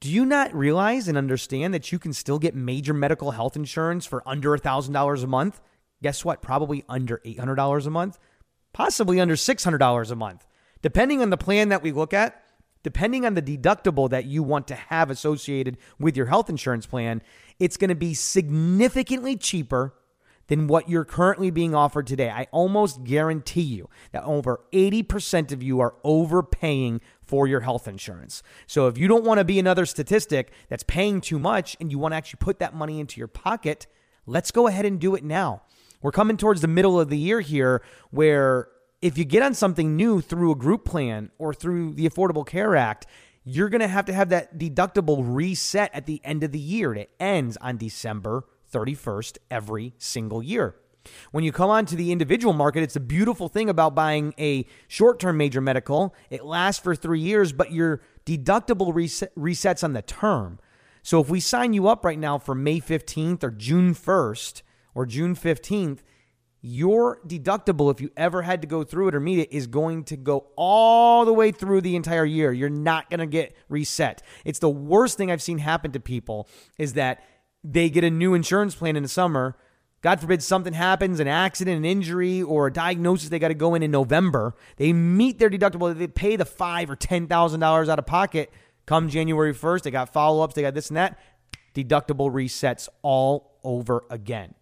do 0.00 0.10
you 0.10 0.26
not 0.26 0.54
realize 0.54 1.08
and 1.08 1.16
understand 1.16 1.72
that 1.72 1.90
you 1.90 1.98
can 1.98 2.12
still 2.12 2.38
get 2.38 2.54
major 2.54 2.92
medical 2.92 3.30
health 3.30 3.56
insurance 3.56 4.04
for 4.04 4.22
under 4.26 4.56
$1,000 4.56 5.22
a 5.22 5.26
month? 5.26 5.60
Guess 6.02 6.24
what? 6.24 6.42
Probably 6.42 6.84
under 6.88 7.22
$800 7.24 7.86
a 7.86 7.90
month, 7.90 8.18
possibly 8.72 9.20
under 9.20 9.36
$600 9.36 10.10
a 10.10 10.16
month. 10.16 10.46
Depending 10.82 11.22
on 11.22 11.30
the 11.30 11.38
plan 11.38 11.70
that 11.70 11.82
we 11.82 11.92
look 11.92 12.12
at, 12.12 12.42
depending 12.82 13.24
on 13.24 13.34
the 13.34 13.42
deductible 13.42 14.10
that 14.10 14.26
you 14.26 14.42
want 14.42 14.68
to 14.68 14.74
have 14.74 15.10
associated 15.10 15.78
with 15.98 16.16
your 16.16 16.26
health 16.26 16.50
insurance 16.50 16.86
plan, 16.86 17.22
it's 17.58 17.78
going 17.78 17.88
to 17.88 17.94
be 17.94 18.12
significantly 18.12 19.36
cheaper 19.36 19.94
than 20.48 20.66
what 20.66 20.88
you're 20.88 21.04
currently 21.04 21.50
being 21.50 21.74
offered 21.74 22.06
today. 22.06 22.30
I 22.30 22.46
almost 22.52 23.04
guarantee 23.04 23.62
you 23.62 23.88
that 24.12 24.24
over 24.24 24.60
80% 24.72 25.52
of 25.52 25.62
you 25.62 25.80
are 25.80 25.94
overpaying 26.04 27.00
for 27.20 27.46
your 27.46 27.60
health 27.60 27.88
insurance. 27.88 28.42
So 28.66 28.86
if 28.86 28.96
you 28.96 29.08
don't 29.08 29.24
want 29.24 29.38
to 29.38 29.44
be 29.44 29.58
another 29.58 29.86
statistic 29.86 30.52
that's 30.68 30.84
paying 30.84 31.20
too 31.20 31.38
much 31.38 31.76
and 31.80 31.90
you 31.90 31.98
want 31.98 32.12
to 32.12 32.16
actually 32.16 32.38
put 32.40 32.60
that 32.60 32.74
money 32.74 33.00
into 33.00 33.18
your 33.18 33.28
pocket, 33.28 33.86
let's 34.26 34.50
go 34.50 34.66
ahead 34.66 34.84
and 34.84 35.00
do 35.00 35.14
it 35.14 35.24
now. 35.24 35.62
We're 36.02 36.12
coming 36.12 36.36
towards 36.36 36.60
the 36.60 36.68
middle 36.68 37.00
of 37.00 37.08
the 37.08 37.18
year 37.18 37.40
here 37.40 37.82
where 38.10 38.68
if 39.02 39.18
you 39.18 39.24
get 39.24 39.42
on 39.42 39.54
something 39.54 39.96
new 39.96 40.20
through 40.20 40.52
a 40.52 40.56
group 40.56 40.84
plan 40.84 41.30
or 41.38 41.52
through 41.52 41.94
the 41.94 42.08
Affordable 42.08 42.46
Care 42.46 42.76
Act, 42.76 43.06
you're 43.44 43.68
going 43.68 43.80
to 43.80 43.88
have 43.88 44.04
to 44.06 44.12
have 44.12 44.28
that 44.30 44.58
deductible 44.58 45.22
reset 45.24 45.90
at 45.94 46.06
the 46.06 46.20
end 46.24 46.42
of 46.42 46.52
the 46.52 46.58
year. 46.58 46.94
It 46.94 47.10
ends 47.20 47.56
on 47.58 47.76
December 47.76 48.44
31st 48.76 49.38
every 49.50 49.94
single 49.98 50.42
year. 50.42 50.76
When 51.30 51.44
you 51.44 51.52
come 51.52 51.70
on 51.70 51.86
to 51.86 51.96
the 51.96 52.12
individual 52.12 52.52
market, 52.52 52.82
it's 52.82 52.96
a 52.96 53.00
beautiful 53.00 53.48
thing 53.48 53.68
about 53.68 53.94
buying 53.94 54.34
a 54.38 54.66
short 54.88 55.20
term 55.20 55.36
major 55.36 55.60
medical. 55.60 56.14
It 56.30 56.44
lasts 56.44 56.82
for 56.82 56.94
three 56.94 57.20
years, 57.20 57.52
but 57.52 57.72
your 57.72 58.00
deductible 58.24 58.94
reset, 58.94 59.34
resets 59.36 59.84
on 59.84 59.92
the 59.92 60.02
term. 60.02 60.58
So 61.02 61.20
if 61.20 61.28
we 61.28 61.38
sign 61.38 61.72
you 61.72 61.86
up 61.88 62.04
right 62.04 62.18
now 62.18 62.38
for 62.38 62.54
May 62.54 62.80
15th 62.80 63.44
or 63.44 63.50
June 63.50 63.94
1st 63.94 64.62
or 64.94 65.06
June 65.06 65.36
15th, 65.36 66.00
your 66.60 67.20
deductible, 67.24 67.92
if 67.92 68.00
you 68.00 68.10
ever 68.16 68.42
had 68.42 68.60
to 68.62 68.66
go 68.66 68.82
through 68.82 69.08
it 69.08 69.14
or 69.14 69.20
meet 69.20 69.38
it, 69.38 69.52
is 69.52 69.68
going 69.68 70.02
to 70.04 70.16
go 70.16 70.48
all 70.56 71.24
the 71.24 71.32
way 71.32 71.52
through 71.52 71.80
the 71.80 71.94
entire 71.94 72.24
year. 72.24 72.52
You're 72.52 72.68
not 72.68 73.08
going 73.08 73.20
to 73.20 73.26
get 73.26 73.54
reset. 73.68 74.20
It's 74.44 74.58
the 74.58 74.68
worst 74.68 75.16
thing 75.16 75.30
I've 75.30 75.42
seen 75.42 75.58
happen 75.58 75.92
to 75.92 76.00
people 76.00 76.48
is 76.76 76.94
that 76.94 77.22
they 77.72 77.90
get 77.90 78.04
a 78.04 78.10
new 78.10 78.34
insurance 78.34 78.74
plan 78.74 78.96
in 78.96 79.02
the 79.02 79.08
summer. 79.08 79.56
God 80.02 80.20
forbid 80.20 80.42
something 80.42 80.72
happens, 80.72 81.18
an 81.18 81.26
accident, 81.26 81.78
an 81.78 81.84
injury, 81.84 82.42
or 82.42 82.68
a 82.68 82.72
diagnosis 82.72 83.28
they 83.28 83.38
got 83.38 83.48
to 83.48 83.54
go 83.54 83.74
in 83.74 83.82
in 83.82 83.90
November. 83.90 84.54
They 84.76 84.92
meet 84.92 85.38
their 85.38 85.50
deductible. 85.50 85.96
They 85.96 86.06
pay 86.06 86.36
the 86.36 86.44
five 86.44 86.90
or 86.90 86.96
ten 86.96 87.26
thousand 87.26 87.60
dollars 87.60 87.88
out 87.88 87.98
of 87.98 88.06
pocket. 88.06 88.52
Come 88.84 89.08
January 89.08 89.52
first, 89.52 89.84
they 89.84 89.90
got 89.90 90.12
follow 90.12 90.44
ups. 90.44 90.54
They 90.54 90.62
got 90.62 90.74
this 90.74 90.90
and 90.90 90.96
that. 90.96 91.18
Deductible 91.74 92.30
resets 92.30 92.88
all 93.02 93.58
over 93.64 94.04
again. 94.08 94.54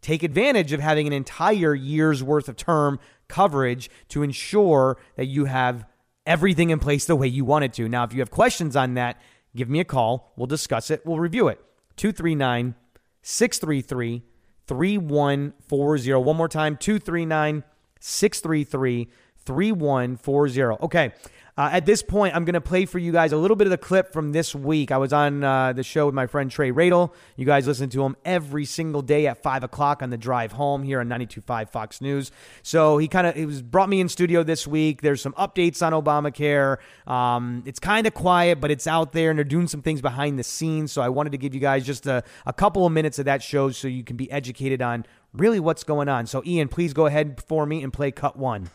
Take 0.00 0.22
advantage 0.22 0.72
of 0.72 0.80
having 0.80 1.06
an 1.06 1.12
entire 1.12 1.74
year's 1.74 2.22
worth 2.22 2.48
of 2.48 2.56
term 2.56 2.98
coverage 3.28 3.90
to 4.08 4.22
ensure 4.22 4.96
that 5.14 5.26
you 5.26 5.44
have 5.44 5.86
everything 6.26 6.70
in 6.70 6.78
place 6.80 7.04
the 7.04 7.14
way 7.14 7.28
you 7.28 7.44
want 7.44 7.64
it 7.64 7.72
to. 7.74 7.88
Now, 7.88 8.04
if 8.04 8.12
you 8.12 8.20
have 8.20 8.30
questions 8.30 8.74
on 8.74 8.94
that, 8.94 9.20
give 9.54 9.68
me 9.68 9.78
a 9.78 9.84
call. 9.84 10.32
We'll 10.36 10.46
discuss 10.46 10.90
it. 10.90 11.06
We'll 11.06 11.20
review 11.20 11.48
it. 11.48 11.60
239 12.00 12.74
633 13.20 14.22
3140. 14.66 16.14
One 16.14 16.36
more 16.36 16.48
time 16.48 16.78
239 16.78 17.62
633 18.00 19.10
3140. 19.44 20.60
Okay. 20.82 21.12
Uh, 21.60 21.68
at 21.72 21.84
this 21.84 22.02
point, 22.02 22.34
I'm 22.34 22.46
going 22.46 22.54
to 22.54 22.60
play 22.62 22.86
for 22.86 22.98
you 22.98 23.12
guys 23.12 23.32
a 23.32 23.36
little 23.36 23.54
bit 23.54 23.66
of 23.66 23.70
the 23.70 23.76
clip 23.76 24.14
from 24.14 24.32
this 24.32 24.54
week. 24.54 24.90
I 24.90 24.96
was 24.96 25.12
on 25.12 25.44
uh, 25.44 25.74
the 25.74 25.82
show 25.82 26.06
with 26.06 26.14
my 26.14 26.26
friend 26.26 26.50
Trey 26.50 26.72
Radel. 26.72 27.12
You 27.36 27.44
guys 27.44 27.66
listen 27.66 27.90
to 27.90 28.02
him 28.02 28.16
every 28.24 28.64
single 28.64 29.02
day 29.02 29.26
at 29.26 29.42
5 29.42 29.64
o'clock 29.64 30.02
on 30.02 30.08
the 30.08 30.16
drive 30.16 30.52
home 30.52 30.82
here 30.82 31.00
on 31.00 31.08
92.5 31.10 31.68
Fox 31.68 32.00
News. 32.00 32.32
So 32.62 32.96
he 32.96 33.08
kind 33.08 33.26
of 33.26 33.34
he 33.34 33.44
was 33.44 33.60
brought 33.60 33.90
me 33.90 34.00
in 34.00 34.08
studio 34.08 34.42
this 34.42 34.66
week. 34.66 35.02
There's 35.02 35.20
some 35.20 35.34
updates 35.34 35.86
on 35.86 35.92
Obamacare. 35.92 36.78
Um, 37.06 37.62
it's 37.66 37.78
kind 37.78 38.06
of 38.06 38.14
quiet, 38.14 38.58
but 38.58 38.70
it's 38.70 38.86
out 38.86 39.12
there, 39.12 39.28
and 39.28 39.38
they're 39.38 39.44
doing 39.44 39.68
some 39.68 39.82
things 39.82 40.00
behind 40.00 40.38
the 40.38 40.44
scenes. 40.44 40.92
So 40.92 41.02
I 41.02 41.10
wanted 41.10 41.32
to 41.32 41.38
give 41.38 41.54
you 41.54 41.60
guys 41.60 41.84
just 41.84 42.06
a, 42.06 42.24
a 42.46 42.54
couple 42.54 42.86
of 42.86 42.92
minutes 42.92 43.18
of 43.18 43.26
that 43.26 43.42
show 43.42 43.70
so 43.70 43.86
you 43.86 44.02
can 44.02 44.16
be 44.16 44.32
educated 44.32 44.80
on 44.80 45.04
really 45.34 45.60
what's 45.60 45.84
going 45.84 46.08
on. 46.08 46.26
So, 46.26 46.42
Ian, 46.46 46.68
please 46.68 46.94
go 46.94 47.04
ahead 47.04 47.42
for 47.46 47.66
me 47.66 47.82
and 47.82 47.92
play 47.92 48.12
cut 48.12 48.38
one. 48.38 48.70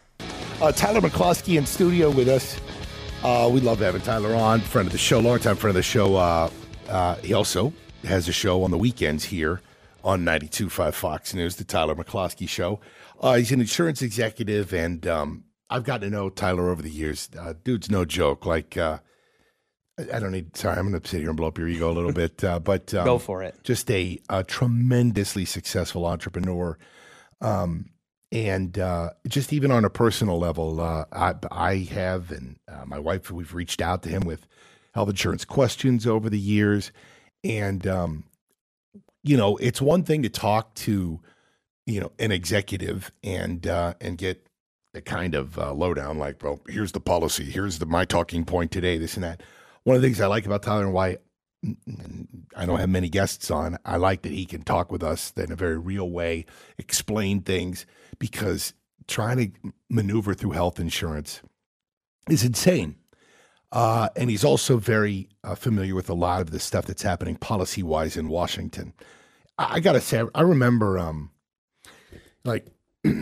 Uh, 0.62 0.72
Tyler 0.72 1.02
McCloskey 1.02 1.58
in 1.58 1.66
studio 1.66 2.12
with 2.12 2.30
us. 2.30 2.60
Uh, 3.26 3.50
we 3.50 3.60
love 3.60 3.80
having 3.80 4.02
Tyler 4.02 4.36
on, 4.36 4.62
friend 4.62 4.86
of 4.86 4.92
the 4.92 5.00
show, 5.00 5.18
longtime 5.18 5.56
friend 5.56 5.72
of 5.72 5.76
the 5.76 5.82
show. 5.82 6.16
Uh, 6.16 6.48
uh, 6.88 7.16
he 7.16 7.34
also 7.34 7.74
has 8.04 8.30
a 8.30 8.32
show 8.32 8.62
on 8.62 8.70
the 8.70 8.78
weekends 8.78 9.24
here 9.24 9.62
on 10.04 10.24
92.5 10.24 10.94
Fox 10.94 11.34
News, 11.34 11.56
the 11.56 11.64
Tyler 11.64 11.96
McCloskey 11.96 12.48
Show. 12.48 12.80
Uh, 13.20 13.34
he's 13.34 13.52
an 13.52 13.62
insurance 13.62 14.04
executive, 14.04 14.76
and 14.76 15.08
um, 15.08 15.46
I've 15.72 15.84
gotten 15.84 16.12
to 16.12 16.16
know 16.16 16.30
Tyler 16.30 16.70
over 16.70 16.84
the 16.84 16.92
years. 16.92 17.28
Uh, 17.36 17.56
dude's 17.64 17.90
no 17.90 18.06
joke. 18.06 18.46
Like, 18.46 18.78
uh, 18.78 19.00
I 20.14 20.20
don't 20.20 20.32
need, 20.32 20.56
sorry, 20.56 20.78
I'm 20.78 20.88
going 20.88 21.02
to 21.02 21.10
sit 21.10 21.22
here 21.22 21.30
and 21.30 21.36
blow 21.36 21.48
up 21.48 21.58
your 21.58 21.68
ego 21.68 21.90
a 21.90 21.94
little 21.94 22.14
bit, 22.14 22.44
uh, 22.44 22.60
but 22.60 22.94
um, 22.94 23.06
Go 23.06 23.18
for 23.18 23.42
it. 23.42 23.56
Just 23.64 23.90
a, 23.90 24.20
a 24.30 24.44
tremendously 24.44 25.46
successful 25.46 26.06
entrepreneur. 26.06 26.78
Um, 27.42 27.90
and 28.32 28.78
uh, 28.78 29.12
just 29.28 29.54
even 29.54 29.72
on 29.72 29.86
a 29.86 29.90
personal 29.90 30.40
level, 30.40 30.82
uh, 30.82 31.06
I, 31.12 31.36
I 31.52 31.76
have 31.92 32.32
and 32.32 32.58
uh, 32.68 32.86
my 32.86 33.00
wife, 33.00 33.32
we've 33.32 33.54
reached 33.54 33.82
out 33.82 34.04
to 34.04 34.10
him 34.10 34.24
with 34.24 34.48
health 34.94 35.10
insurance 35.10 35.46
questions 35.46 36.08
over 36.08 36.30
the 36.30 36.40
years. 36.40 36.92
And, 37.44 37.86
um, 37.86 38.24
you 39.24 39.38
know, 39.38 39.58
it's 39.58 39.82
one 39.82 40.04
thing 40.04 40.24
to 40.24 40.30
talk 40.30 40.74
to, 40.76 41.20
you 41.86 42.00
know, 42.00 42.12
an 42.20 42.32
executive 42.32 43.12
and 43.24 43.66
uh, 43.68 43.94
and 44.02 44.18
get 44.18 44.48
the 44.94 45.02
kind 45.02 45.36
of 45.36 45.60
uh, 45.60 45.74
lowdown 45.74 46.18
like, 46.18 46.42
well, 46.42 46.62
here's 46.68 46.94
the 46.94 47.00
policy, 47.00 47.44
here's 47.44 47.80
the 47.80 47.86
my 47.86 48.06
talking 48.06 48.46
point 48.46 48.72
today, 48.72 48.98
this 48.98 49.16
and 49.16 49.24
that. 49.24 49.44
One 49.84 49.96
of 49.96 50.02
the 50.02 50.08
things 50.08 50.22
I 50.22 50.28
like 50.28 50.46
about 50.46 50.64
Tyler 50.64 50.84
and 50.84 50.94
why 50.94 51.18
I 52.56 52.66
don't 52.66 52.80
have 52.80 52.90
many 52.90 53.10
guests 53.10 53.50
on. 53.50 53.78
I 53.86 53.98
like 53.98 54.22
that 54.24 54.32
he 54.32 54.46
can 54.46 54.64
talk 54.64 54.92
with 54.92 55.04
us 55.04 55.34
in 55.36 55.52
a 55.52 55.56
very 55.56 55.78
real 55.78 56.10
way, 56.10 56.46
explain 56.78 57.42
things, 57.42 57.86
because 58.20 58.74
trying 59.08 59.38
to 59.38 59.72
maneuver 59.90 60.34
through 60.34 60.52
health 60.52 60.80
insurance 60.80 61.42
is 62.30 62.44
insane. 62.44 62.96
Uh, 63.72 64.10
and 64.16 64.30
he's 64.30 64.44
also 64.44 64.78
very 64.78 65.28
uh, 65.44 65.56
familiar 65.56 65.96
with 65.96 66.10
a 66.10 66.14
lot 66.14 66.42
of 66.42 66.52
the 66.52 66.60
stuff 66.60 66.86
that's 66.86 67.02
happening 67.02 67.36
policy 67.36 67.84
wise 67.84 68.16
in 68.16 68.30
Washington. 68.30 68.94
I, 69.58 69.76
I 69.76 69.80
got 69.80 69.94
to 69.94 70.02
say, 70.02 70.24
I 70.34 70.42
remember 70.42 70.98
um, 70.98 71.32
like 72.44 72.68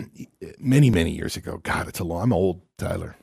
many, 0.58 0.90
many 0.90 1.10
years 1.10 1.36
ago. 1.36 1.58
God, 1.62 1.88
it's 1.88 1.98
a 1.98 2.04
long, 2.04 2.22
I'm 2.22 2.32
old, 2.32 2.62
Tyler. 2.78 3.16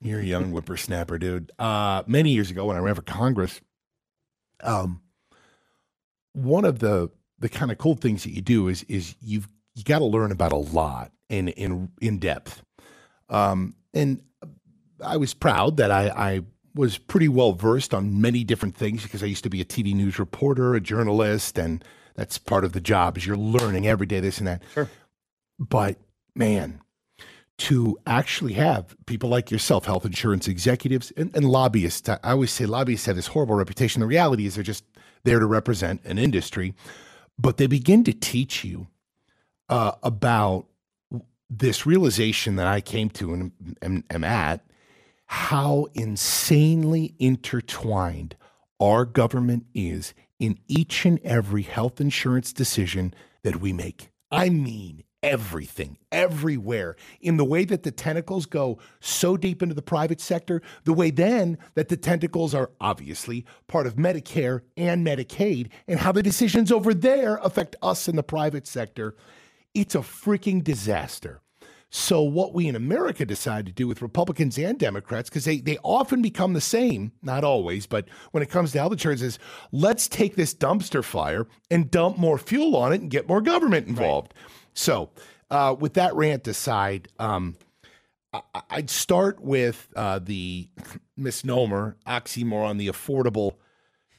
You're 0.00 0.20
a 0.20 0.24
young 0.24 0.52
whippersnapper, 0.52 1.18
dude. 1.18 1.50
Uh, 1.58 2.02
many 2.06 2.30
years 2.30 2.50
ago 2.50 2.66
when 2.66 2.76
I 2.76 2.80
ran 2.80 2.94
for 2.94 3.02
Congress, 3.02 3.60
um, 4.62 5.02
one 6.32 6.64
of 6.64 6.78
the 6.78 7.10
the 7.38 7.48
kind 7.48 7.70
of 7.70 7.78
cool 7.78 7.94
things 7.94 8.24
that 8.24 8.30
you 8.30 8.42
do 8.42 8.68
is 8.68 8.82
is 8.84 9.14
you've 9.20 9.48
you 9.74 9.84
got 9.84 9.98
to 9.98 10.04
learn 10.04 10.32
about 10.32 10.52
a 10.52 10.56
lot 10.56 11.12
in 11.28 11.48
in 11.48 11.90
in 12.00 12.18
depth. 12.18 12.62
Um, 13.28 13.74
and 13.92 14.22
I 15.04 15.16
was 15.16 15.34
proud 15.34 15.76
that 15.78 15.90
I, 15.90 16.08
I 16.08 16.40
was 16.74 16.98
pretty 16.98 17.28
well 17.28 17.52
versed 17.52 17.94
on 17.94 18.20
many 18.20 18.44
different 18.44 18.76
things 18.76 19.02
because 19.02 19.22
I 19.22 19.26
used 19.26 19.44
to 19.44 19.50
be 19.50 19.60
a 19.60 19.64
TV 19.64 19.94
news 19.94 20.18
reporter, 20.18 20.74
a 20.74 20.80
journalist, 20.80 21.58
and 21.58 21.82
that's 22.14 22.38
part 22.38 22.64
of 22.64 22.72
the 22.72 22.80
job 22.80 23.16
is 23.16 23.26
you're 23.26 23.36
learning 23.36 23.86
every 23.86 24.06
day 24.06 24.20
this 24.20 24.38
and 24.38 24.46
that. 24.46 24.62
Sure. 24.74 24.88
But 25.58 25.98
man, 26.34 26.80
to 27.58 27.98
actually 28.06 28.52
have 28.54 28.94
people 29.06 29.30
like 29.30 29.50
yourself, 29.50 29.86
health 29.86 30.04
insurance 30.04 30.46
executives 30.46 31.12
and, 31.16 31.34
and 31.34 31.48
lobbyists. 31.48 32.08
I 32.08 32.18
always 32.22 32.52
say 32.52 32.66
lobbyists 32.66 33.06
have 33.06 33.16
this 33.16 33.28
horrible 33.28 33.54
reputation. 33.54 34.00
The 34.00 34.06
reality 34.06 34.46
is 34.46 34.54
they're 34.54 34.64
just 34.64 34.84
there 35.24 35.38
to 35.38 35.46
represent 35.46 36.02
an 36.04 36.18
industry, 36.18 36.74
but 37.38 37.56
they 37.56 37.66
begin 37.66 38.04
to 38.04 38.12
teach 38.12 38.62
you 38.62 38.88
uh, 39.68 39.92
about 40.02 40.66
this 41.48 41.86
realization 41.86 42.56
that 42.56 42.66
I 42.66 42.80
came 42.80 43.08
to 43.10 43.32
and 43.32 43.52
am, 43.82 44.04
am 44.10 44.24
at 44.24 44.60
how 45.26 45.86
insanely 45.94 47.14
intertwined 47.18 48.36
our 48.78 49.04
government 49.04 49.66
is 49.74 50.14
in 50.38 50.58
each 50.68 51.04
and 51.04 51.18
every 51.24 51.62
health 51.62 52.00
insurance 52.00 52.52
decision 52.52 53.14
that 53.42 53.60
we 53.60 53.72
make. 53.72 54.10
I 54.30 54.50
mean, 54.50 55.04
everything, 55.26 55.98
everywhere, 56.12 56.94
in 57.20 57.36
the 57.36 57.44
way 57.44 57.64
that 57.64 57.82
the 57.82 57.90
tentacles 57.90 58.46
go 58.46 58.78
so 59.00 59.36
deep 59.36 59.60
into 59.60 59.74
the 59.74 59.82
private 59.82 60.20
sector, 60.20 60.62
the 60.84 60.92
way 60.92 61.10
then 61.10 61.58
that 61.74 61.88
the 61.88 61.96
tentacles 61.96 62.54
are 62.54 62.70
obviously 62.80 63.44
part 63.66 63.88
of 63.88 63.96
Medicare 63.96 64.60
and 64.76 65.04
Medicaid, 65.04 65.68
and 65.88 65.98
how 65.98 66.12
the 66.12 66.22
decisions 66.22 66.70
over 66.70 66.94
there 66.94 67.38
affect 67.42 67.74
us 67.82 68.06
in 68.06 68.14
the 68.14 68.22
private 68.22 68.68
sector. 68.68 69.16
It's 69.74 69.96
a 69.96 69.98
freaking 69.98 70.62
disaster. 70.62 71.42
So, 71.90 72.22
what 72.22 72.52
we 72.52 72.68
in 72.68 72.76
America 72.76 73.24
decide 73.24 73.66
to 73.66 73.72
do 73.72 73.88
with 73.88 74.02
Republicans 74.02 74.58
and 74.58 74.78
Democrats, 74.78 75.28
because 75.28 75.44
they, 75.44 75.58
they 75.58 75.78
often 75.82 76.20
become 76.20 76.52
the 76.52 76.60
same, 76.60 77.12
not 77.22 77.42
always, 77.42 77.86
but 77.86 78.08
when 78.30 78.42
it 78.42 78.50
comes 78.50 78.72
to 78.72 78.78
health 78.78 78.92
insurance, 78.92 79.22
is 79.22 79.38
let's 79.72 80.08
take 80.08 80.36
this 80.36 80.54
dumpster 80.54 81.02
fire 81.02 81.46
and 81.70 81.90
dump 81.90 82.16
more 82.16 82.38
fuel 82.38 82.76
on 82.76 82.92
it 82.92 83.00
and 83.00 83.10
get 83.10 83.28
more 83.28 83.40
government 83.40 83.88
involved. 83.88 84.34
So, 84.76 85.10
uh, 85.50 85.74
with 85.78 85.94
that 85.94 86.14
rant 86.14 86.46
aside, 86.46 87.08
um, 87.18 87.56
I- 88.32 88.42
I'd 88.70 88.90
start 88.90 89.40
with 89.40 89.88
uh, 89.96 90.18
the 90.18 90.68
misnomer, 91.16 91.96
oxymoron, 92.06 92.78
the 92.78 92.88
Affordable 92.88 93.56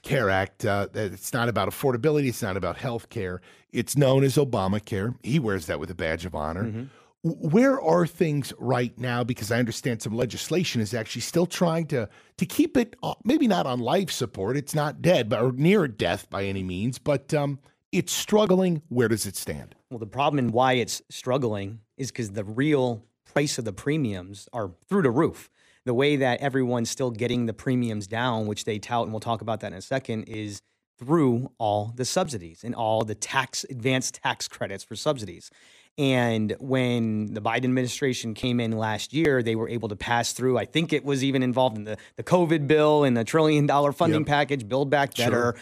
Care 0.01 0.29
Act. 0.29 0.65
Uh, 0.65 0.87
that 0.93 1.13
it's 1.13 1.31
not 1.33 1.47
about 1.47 1.69
affordability. 1.69 2.27
It's 2.27 2.41
not 2.41 2.57
about 2.57 2.77
health 2.77 3.09
care. 3.09 3.41
It's 3.71 3.95
known 3.95 4.23
as 4.23 4.35
Obamacare. 4.35 5.15
He 5.21 5.37
wears 5.39 5.67
that 5.67 5.79
with 5.79 5.91
a 5.91 5.95
badge 5.95 6.25
of 6.25 6.33
honor. 6.33 6.89
W- 7.23 7.49
Where 7.49 7.79
are 7.79 8.07
things 8.07 8.51
right 8.57 8.97
now? 8.97 9.23
Because 9.23 9.51
I 9.51 9.59
understand 9.59 10.01
some 10.01 10.15
legislation 10.15 10.81
is 10.81 10.93
actually 10.93 11.21
still 11.21 11.45
trying 11.45 11.85
to 11.87 12.09
to 12.37 12.45
keep 12.47 12.77
it, 12.77 12.95
uh, 13.03 13.13
maybe 13.23 13.47
not 13.47 13.65
on 13.67 13.79
life 13.79 14.09
support. 14.11 14.57
It's 14.57 14.73
not 14.73 15.01
dead, 15.03 15.29
but 15.29 15.41
or 15.41 15.51
near 15.51 15.87
death 15.87 16.29
by 16.31 16.45
any 16.45 16.63
means. 16.63 16.97
But 16.97 17.33
um, 17.33 17.59
it's 17.91 18.11
struggling. 18.13 18.81
Where 18.89 19.07
does 19.09 19.25
it 19.27 19.35
stand? 19.35 19.75
Well, 19.89 19.99
the 19.99 20.05
problem 20.05 20.39
and 20.39 20.51
why 20.51 20.73
it's 20.73 21.01
struggling 21.09 21.79
is 21.97 22.11
because 22.11 22.31
the 22.31 22.43
real 22.43 23.03
price 23.25 23.57
of 23.57 23.65
the 23.65 23.73
premiums 23.73 24.49
are 24.53 24.71
through 24.89 25.03
the 25.03 25.11
roof. 25.11 25.49
The 25.85 25.93
way 25.93 26.17
that 26.17 26.41
everyone's 26.41 26.89
still 26.89 27.11
getting 27.11 27.45
the 27.45 27.53
premiums 27.53 28.07
down, 28.07 28.47
which 28.47 28.65
they 28.65 28.79
tout, 28.79 29.03
and 29.03 29.13
we'll 29.13 29.21
talk 29.21 29.41
about 29.41 29.61
that 29.61 29.71
in 29.71 29.77
a 29.77 29.81
second, 29.81 30.23
is 30.23 30.61
through 30.99 31.51
all 31.57 31.93
the 31.95 32.03
subsidies 32.03 32.63
and 32.63 32.75
all 32.75 33.03
the 33.05 33.15
tax 33.15 33.63
advanced 33.69 34.15
tax 34.21 34.47
credits 34.47 34.83
for 34.83 34.95
subsidies. 34.95 35.49
And 35.97 36.55
when 36.59 37.33
the 37.33 37.41
Biden 37.41 37.63
administration 37.65 38.33
came 38.33 38.59
in 38.59 38.71
last 38.73 39.13
year, 39.13 39.41
they 39.41 39.55
were 39.55 39.69
able 39.69 39.89
to 39.89 39.95
pass 39.95 40.33
through. 40.33 40.57
I 40.57 40.65
think 40.65 40.91
it 40.91 41.05
was 41.05 41.23
even 41.23 41.41
involved 41.41 41.77
in 41.77 41.85
the, 41.85 41.97
the 42.17 42.23
COVID 42.23 42.67
bill 42.67 43.03
and 43.03 43.15
the 43.15 43.23
trillion 43.23 43.65
dollar 43.65 43.91
funding 43.91 44.21
Yep. 44.21 44.27
package, 44.27 44.67
Build 44.67 44.89
Back 44.89 45.15
Better. 45.15 45.55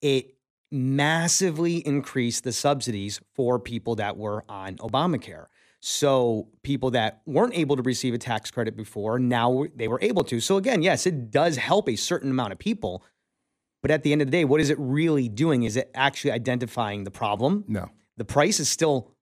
It 0.00 0.35
massively 0.70 1.76
increased 1.86 2.44
the 2.44 2.52
subsidies 2.52 3.20
for 3.34 3.58
people 3.58 3.96
that 3.96 4.16
were 4.16 4.44
on 4.48 4.76
Obamacare. 4.76 5.46
So 5.80 6.48
people 6.62 6.90
that 6.92 7.20
weren't 7.26 7.56
able 7.56 7.76
to 7.76 7.82
receive 7.82 8.14
a 8.14 8.18
tax 8.18 8.50
credit 8.50 8.76
before, 8.76 9.18
now 9.18 9.64
they 9.74 9.88
were 9.88 10.00
able 10.02 10.24
to. 10.24 10.40
So 10.40 10.56
again, 10.56 10.82
yes, 10.82 11.06
it 11.06 11.30
does 11.30 11.56
help 11.56 11.88
a 11.88 11.96
certain 11.96 12.30
amount 12.30 12.52
of 12.52 12.58
people. 12.58 13.04
But 13.82 13.90
at 13.90 14.02
the 14.02 14.10
end 14.12 14.20
of 14.22 14.26
the 14.26 14.32
day, 14.32 14.44
what 14.44 14.60
is 14.60 14.70
it 14.70 14.78
really 14.80 15.28
doing? 15.28 15.62
Is 15.62 15.76
it 15.76 15.90
actually 15.94 16.32
identifying 16.32 17.04
the 17.04 17.10
problem? 17.10 17.64
No. 17.68 17.90
The 18.16 18.24
price 18.24 18.58
is 18.58 18.68
still 18.68 19.12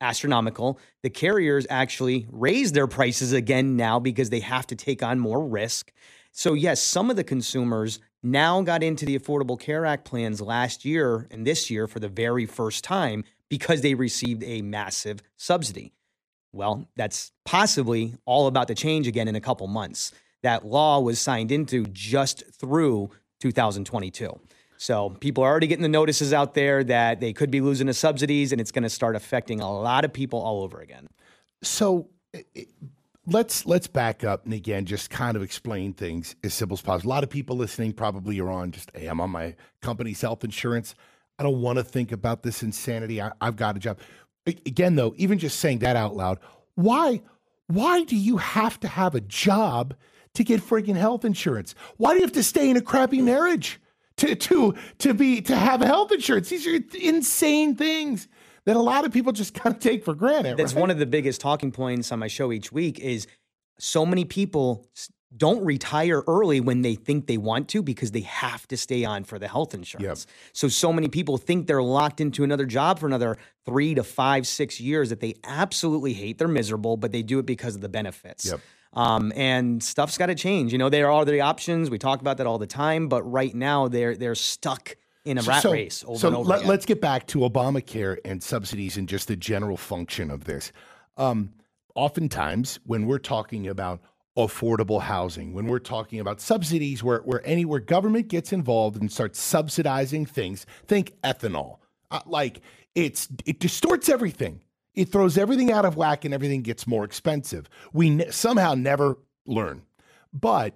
astronomical. 0.00 0.78
The 1.02 1.10
carriers 1.10 1.66
actually 1.70 2.26
raise 2.30 2.72
their 2.72 2.86
prices 2.86 3.32
again 3.32 3.76
now 3.76 3.98
because 3.98 4.30
they 4.30 4.40
have 4.40 4.66
to 4.68 4.76
take 4.76 5.02
on 5.02 5.18
more 5.18 5.44
risk. 5.44 5.92
So, 6.30 6.54
yes, 6.54 6.82
some 6.82 7.10
of 7.10 7.16
the 7.16 7.24
consumers 7.24 7.98
now 8.22 8.62
got 8.62 8.82
into 8.82 9.04
the 9.04 9.18
Affordable 9.18 9.58
Care 9.58 9.84
Act 9.84 10.04
plans 10.04 10.40
last 10.40 10.84
year 10.84 11.26
and 11.30 11.46
this 11.46 11.70
year 11.70 11.86
for 11.86 12.00
the 12.00 12.08
very 12.08 12.46
first 12.46 12.84
time 12.84 13.24
because 13.48 13.80
they 13.80 13.94
received 13.94 14.42
a 14.44 14.62
massive 14.62 15.20
subsidy. 15.36 15.92
Well, 16.52 16.88
that's 16.96 17.32
possibly 17.44 18.14
all 18.24 18.46
about 18.46 18.68
to 18.68 18.74
change 18.74 19.06
again 19.06 19.28
in 19.28 19.36
a 19.36 19.40
couple 19.40 19.66
months. 19.66 20.12
That 20.42 20.64
law 20.66 21.00
was 21.00 21.20
signed 21.20 21.50
into 21.50 21.86
just 21.86 22.44
through 22.52 23.10
2022. 23.40 24.38
So 24.76 25.10
people 25.10 25.44
are 25.44 25.50
already 25.50 25.68
getting 25.68 25.82
the 25.82 25.88
notices 25.88 26.32
out 26.32 26.54
there 26.54 26.82
that 26.84 27.20
they 27.20 27.32
could 27.32 27.50
be 27.50 27.60
losing 27.60 27.86
the 27.86 27.94
subsidies 27.94 28.52
and 28.52 28.60
it's 28.60 28.72
going 28.72 28.82
to 28.82 28.90
start 28.90 29.14
affecting 29.14 29.60
a 29.60 29.72
lot 29.72 30.04
of 30.04 30.12
people 30.12 30.40
all 30.40 30.62
over 30.62 30.80
again. 30.80 31.08
So 31.62 32.08
let's 33.26 33.66
let's 33.66 33.86
back 33.86 34.24
up 34.24 34.44
and 34.44 34.52
again 34.52 34.84
just 34.84 35.10
kind 35.10 35.36
of 35.36 35.42
explain 35.42 35.92
things 35.92 36.34
as 36.42 36.54
simple 36.54 36.74
as 36.74 36.82
possible. 36.82 37.08
A 37.08 37.14
lot 37.14 37.24
of 37.24 37.30
people 37.30 37.56
listening 37.56 37.92
probably 37.92 38.40
are 38.40 38.50
on 38.50 38.72
just, 38.72 38.90
hey, 38.94 39.06
I'm 39.06 39.20
on 39.20 39.30
my 39.30 39.54
company's 39.80 40.20
health 40.20 40.44
insurance. 40.44 40.94
I 41.38 41.42
don't 41.42 41.62
want 41.62 41.78
to 41.78 41.84
think 41.84 42.12
about 42.12 42.42
this 42.42 42.62
insanity. 42.62 43.20
I, 43.20 43.32
I've 43.40 43.56
got 43.56 43.76
a 43.76 43.80
job. 43.80 43.98
Again, 44.46 44.96
though, 44.96 45.14
even 45.16 45.38
just 45.38 45.60
saying 45.60 45.80
that 45.80 45.96
out 45.96 46.16
loud, 46.16 46.38
why 46.74 47.22
why 47.68 48.04
do 48.04 48.16
you 48.16 48.38
have 48.38 48.78
to 48.80 48.88
have 48.88 49.14
a 49.14 49.20
job 49.20 49.94
to 50.34 50.44
get 50.44 50.60
freaking 50.60 50.96
health 50.96 51.24
insurance? 51.24 51.74
Why 51.96 52.10
do 52.12 52.16
you 52.16 52.22
have 52.22 52.32
to 52.32 52.42
stay 52.42 52.68
in 52.68 52.76
a 52.76 52.82
crappy 52.82 53.22
marriage 53.22 53.80
to 54.16 54.34
to 54.34 54.74
to 54.98 55.14
be 55.14 55.40
to 55.42 55.54
have 55.54 55.80
health 55.80 56.10
insurance? 56.10 56.48
These 56.48 56.66
are 56.66 56.80
insane 56.98 57.76
things 57.76 58.26
that 58.66 58.76
a 58.76 58.80
lot 58.80 59.04
of 59.04 59.12
people 59.12 59.32
just 59.32 59.54
kind 59.62 59.74
of 59.74 59.80
take 59.80 60.04
for 60.04 60.14
granted. 60.14 60.56
That's 60.56 60.74
right? 60.74 60.80
one 60.80 60.90
of 60.90 60.98
the 60.98 61.06
biggest 61.06 61.40
talking 61.40 61.72
points 61.72 62.12
on 62.12 62.18
my 62.18 62.28
show 62.28 62.52
each 62.52 62.72
week 62.72 62.98
is 62.98 63.26
so 63.78 64.06
many 64.06 64.24
people 64.24 64.86
don't 65.36 65.64
retire 65.64 66.22
early 66.26 66.60
when 66.60 66.82
they 66.82 66.94
think 66.94 67.26
they 67.26 67.38
want 67.38 67.68
to 67.68 67.82
because 67.82 68.10
they 68.10 68.20
have 68.20 68.68
to 68.68 68.76
stay 68.76 69.04
on 69.04 69.24
for 69.24 69.38
the 69.38 69.48
health 69.48 69.72
insurance. 69.72 70.26
So 70.52 70.68
so 70.68 70.92
many 70.92 71.08
people 71.08 71.38
think 71.38 71.66
they're 71.66 71.82
locked 71.82 72.20
into 72.20 72.44
another 72.44 72.66
job 72.66 72.98
for 72.98 73.06
another 73.06 73.38
3 73.64 73.94
to 73.94 74.04
5 74.04 74.46
6 74.46 74.80
years 74.80 75.08
that 75.08 75.20
they 75.20 75.34
absolutely 75.44 76.12
hate. 76.12 76.38
They're 76.38 76.48
miserable, 76.48 76.96
but 76.96 77.12
they 77.12 77.22
do 77.22 77.38
it 77.38 77.46
because 77.46 77.74
of 77.74 77.80
the 77.80 77.88
benefits. 77.88 78.46
Yep. 78.46 78.60
Um, 78.94 79.32
and 79.34 79.82
stuff's 79.82 80.18
got 80.18 80.26
to 80.26 80.34
change. 80.34 80.70
You 80.72 80.78
know, 80.78 80.90
there 80.90 81.10
are 81.10 81.24
the 81.24 81.40
options. 81.40 81.88
We 81.88 81.98
talk 81.98 82.20
about 82.20 82.36
that 82.36 82.46
all 82.46 82.58
the 82.58 82.66
time, 82.66 83.08
but 83.08 83.22
right 83.22 83.54
now 83.54 83.88
they're 83.88 84.14
they're 84.14 84.34
stuck 84.34 84.96
in 85.24 85.38
a 85.38 85.42
rat 85.42 85.64
race 85.64 86.04
over 86.06 86.18
so 86.18 86.28
and 86.28 86.36
over 86.36 86.48
let, 86.48 86.60
again. 86.62 86.78
us 86.78 86.84
get 86.84 87.00
back 87.00 87.26
to 87.28 87.38
Obamacare 87.38 88.18
and 88.24 88.42
subsidies 88.42 88.96
and 88.96 89.08
just 89.08 89.28
the 89.28 89.36
general 89.36 89.76
function 89.76 90.30
of 90.30 90.44
this. 90.44 90.72
Um, 91.16 91.52
oftentimes, 91.94 92.80
when 92.84 93.06
we're 93.06 93.18
talking 93.18 93.68
about 93.68 94.00
affordable 94.36 95.00
housing, 95.02 95.52
when 95.52 95.66
we're 95.66 95.78
talking 95.78 96.18
about 96.18 96.40
subsidies, 96.40 97.02
where, 97.02 97.20
where 97.20 97.42
anywhere 97.46 97.80
government 97.80 98.28
gets 98.28 98.52
involved 98.52 99.00
and 99.00 99.12
starts 99.12 99.38
subsidizing 99.40 100.26
things, 100.26 100.66
think 100.86 101.12
ethanol. 101.22 101.78
Uh, 102.10 102.20
like 102.26 102.60
it's 102.94 103.28
it 103.46 103.60
distorts 103.60 104.08
everything. 104.08 104.62
It 104.94 105.06
throws 105.06 105.38
everything 105.38 105.72
out 105.72 105.84
of 105.84 105.96
whack 105.96 106.24
and 106.24 106.34
everything 106.34 106.62
gets 106.62 106.86
more 106.86 107.04
expensive. 107.04 107.68
We 107.92 108.10
ne- 108.10 108.30
somehow 108.30 108.74
never 108.74 109.18
learn. 109.46 109.82
But 110.32 110.74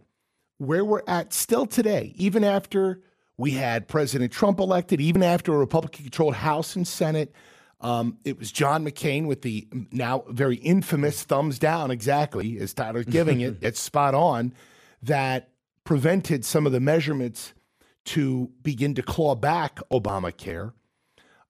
where 0.59 0.85
we're 0.85 1.03
at 1.07 1.35
still 1.35 1.67
today, 1.67 2.15
even 2.17 2.43
after 2.43 3.03
we 3.39 3.53
had 3.53 3.89
President 3.89 4.33
Trump 4.33 4.61
elected, 4.61 5.01
even 5.01 5.23
after 5.23 5.55
a 5.55 5.59
Republican 5.59 6.05
controlled 6.05 6.35
House 6.35 6.77
and 6.77 6.87
Senate, 6.87 7.33
um, 7.81 8.19
it 8.25 8.39
was 8.39 8.51
John 8.51 8.85
McCain 8.85 9.27
with 9.27 9.43
the 9.43 9.69
now 9.93 10.25
very 10.29 10.57
infamous 10.57 11.23
thumbs 11.23 11.59
down, 11.59 11.91
exactly 11.91 12.59
as 12.59 12.73
Tyler's 12.73 13.05
giving 13.05 13.41
it. 13.41 13.59
It's 13.63 13.81
spot 13.81 14.15
on 14.15 14.55
that 15.03 15.51
prevented 15.85 16.45
some 16.45 16.67
of 16.67 16.73
the 16.73 16.81
measurements 16.81 17.53
to 18.07 18.51
begin 18.63 18.95
to 18.95 19.03
claw 19.03 19.35
back 19.35 19.79
Obamacare. 19.91 20.73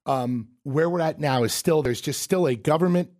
Um, 0.05 0.49
where 0.63 0.89
we're 0.89 1.01
at 1.01 1.21
now 1.21 1.43
is 1.43 1.53
still 1.53 1.83
there's 1.83 2.01
just 2.01 2.23
still 2.23 2.47
a 2.47 2.55
government 2.55 3.11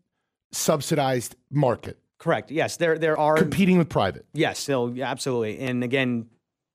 subsidized 0.53 1.35
market 1.51 1.99
Correct. 2.19 2.51
Yes, 2.51 2.77
there 2.79 2.99
there 2.99 3.19
are 3.19 3.37
competing 3.37 3.79
with 3.79 3.89
private. 3.89 4.25
Yes, 4.33 4.59
so 4.59 4.95
absolutely. 5.01 5.59
And 5.59 5.85
again, 5.85 6.27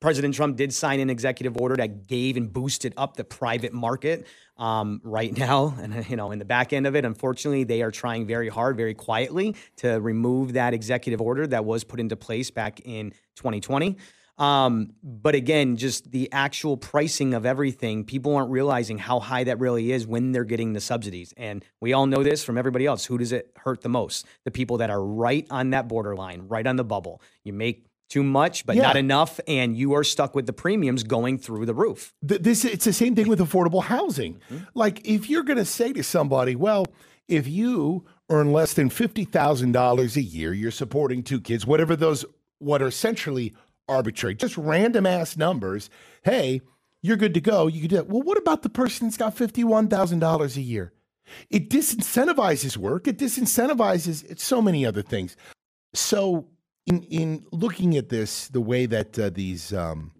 President 0.01 0.33
Trump 0.33 0.57
did 0.57 0.73
sign 0.73 0.99
an 0.99 1.11
executive 1.11 1.55
order 1.57 1.75
that 1.77 2.07
gave 2.07 2.35
and 2.35 2.51
boosted 2.51 2.93
up 2.97 3.15
the 3.15 3.23
private 3.23 3.71
market 3.71 4.25
um, 4.57 4.99
right 5.03 5.35
now. 5.37 5.75
And, 5.81 6.09
you 6.09 6.15
know, 6.15 6.31
in 6.31 6.39
the 6.39 6.45
back 6.45 6.73
end 6.73 6.85
of 6.87 6.95
it, 6.95 7.05
unfortunately, 7.05 7.63
they 7.63 7.81
are 7.81 7.91
trying 7.91 8.25
very 8.25 8.49
hard, 8.49 8.77
very 8.77 8.93
quietly 8.93 9.55
to 9.77 9.99
remove 10.01 10.53
that 10.53 10.73
executive 10.73 11.21
order 11.21 11.47
that 11.47 11.65
was 11.65 11.83
put 11.83 11.99
into 11.99 12.15
place 12.15 12.51
back 12.51 12.81
in 12.81 13.11
2020. 13.35 13.97
Um, 14.37 14.93
but 15.03 15.35
again, 15.35 15.77
just 15.77 16.11
the 16.11 16.31
actual 16.31 16.77
pricing 16.77 17.35
of 17.35 17.45
everything, 17.45 18.05
people 18.05 18.35
aren't 18.35 18.49
realizing 18.49 18.97
how 18.97 19.19
high 19.19 19.43
that 19.43 19.59
really 19.59 19.91
is 19.91 20.07
when 20.07 20.31
they're 20.31 20.43
getting 20.43 20.73
the 20.73 20.81
subsidies. 20.81 21.31
And 21.37 21.63
we 21.79 21.93
all 21.93 22.07
know 22.07 22.23
this 22.23 22.43
from 22.43 22.57
everybody 22.57 22.87
else. 22.87 23.05
Who 23.05 23.19
does 23.19 23.31
it 23.31 23.51
hurt 23.55 23.81
the 23.81 23.89
most? 23.89 24.25
The 24.45 24.51
people 24.51 24.77
that 24.77 24.89
are 24.89 25.03
right 25.03 25.45
on 25.51 25.71
that 25.71 25.87
borderline, 25.87 26.47
right 26.47 26.65
on 26.65 26.75
the 26.75 26.83
bubble. 26.83 27.21
You 27.43 27.53
make 27.53 27.85
too 28.11 28.23
much, 28.23 28.65
but 28.65 28.75
Yeah. 28.75 28.83
not 28.83 28.97
enough, 28.97 29.39
and 29.47 29.75
you 29.77 29.93
are 29.93 30.03
stuck 30.03 30.35
with 30.35 30.45
the 30.45 30.53
premiums 30.53 31.03
going 31.03 31.37
through 31.37 31.65
the 31.65 31.73
roof. 31.73 32.13
Th- 32.27 32.41
this 32.41 32.65
it's 32.65 32.85
the 32.85 32.93
same 32.93 33.15
thing 33.15 33.27
with 33.27 33.39
affordable 33.39 33.83
housing. 33.83 34.35
Mm-hmm. 34.51 34.65
Like 34.73 35.07
if 35.07 35.29
you're 35.29 35.43
going 35.43 35.57
to 35.57 35.65
say 35.65 35.93
to 35.93 36.03
somebody, 36.03 36.55
well, 36.55 36.85
if 37.27 37.47
you 37.47 38.05
earn 38.29 38.51
less 38.51 38.73
than 38.73 38.89
fifty 38.89 39.23
thousand 39.25 39.71
dollars 39.71 40.17
a 40.17 40.21
year, 40.21 40.53
you're 40.53 40.71
supporting 40.71 41.23
two 41.23 41.39
kids, 41.39 41.65
whatever 41.65 41.95
those 41.95 42.25
what 42.59 42.81
are 42.81 42.87
essentially 42.87 43.53
arbitrary, 43.87 44.35
just 44.35 44.57
random 44.57 45.05
ass 45.05 45.37
numbers. 45.37 45.89
Hey, 46.23 46.61
you're 47.01 47.17
good 47.17 47.33
to 47.33 47.41
go. 47.41 47.67
You 47.67 47.81
could 47.81 47.89
do 47.89 47.97
it. 47.97 48.09
Well, 48.09 48.21
what 48.21 48.37
about 48.37 48.61
the 48.61 48.69
person 48.69 49.07
that's 49.07 49.17
got 49.17 49.35
fifty 49.37 49.63
one 49.63 49.87
thousand 49.87 50.19
dollars 50.19 50.57
a 50.57 50.61
year? 50.61 50.91
It 51.49 51.69
disincentivizes 51.69 52.75
work. 52.77 53.07
It 53.07 53.17
disincentivizes 53.17 54.37
so 54.39 54.61
many 54.61 54.85
other 54.85 55.01
things. 55.01 55.37
So, 55.93 56.47
in 56.85 57.03
in 57.03 57.45
looking 57.51 57.97
at 57.97 58.09
this, 58.09 58.47
the 58.47 58.61
way 58.61 58.85
that 58.85 59.17
uh, 59.17 59.29
these 59.29 59.73
um, 59.73 60.11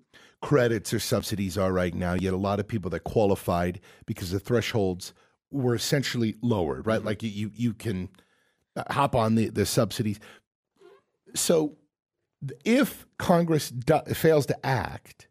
credits 0.41 0.93
or 0.93 1.00
subsidies 1.00 1.58
are 1.58 1.71
right 1.71 1.93
now, 1.93 2.13
you 2.13 2.28
had 2.28 2.34
a 2.34 2.38
lot 2.38 2.60
of 2.60 2.67
people 2.67 2.89
that 2.91 3.02
qualified 3.02 3.80
because 4.06 4.32
the 4.32 4.39
thresholds 4.39 5.13
were 5.52 5.76
essentially 5.76 6.36
lowered, 6.41 6.86
right? 6.86 7.04
Like 7.04 7.24
you 7.24 7.30
you, 7.30 7.52
you 7.54 7.74
can 7.74 8.10
uh, 8.76 8.84
hop 8.91 9.15
on 9.15 9.36
the, 9.36 9.50
the 9.50 9.65
subsidies. 9.65 10.19
So, 11.36 11.78
if 12.65 13.06
Congress 13.17 13.69
do, 13.69 14.00
fails 14.13 14.45
to 14.47 14.65
act, 14.65 15.28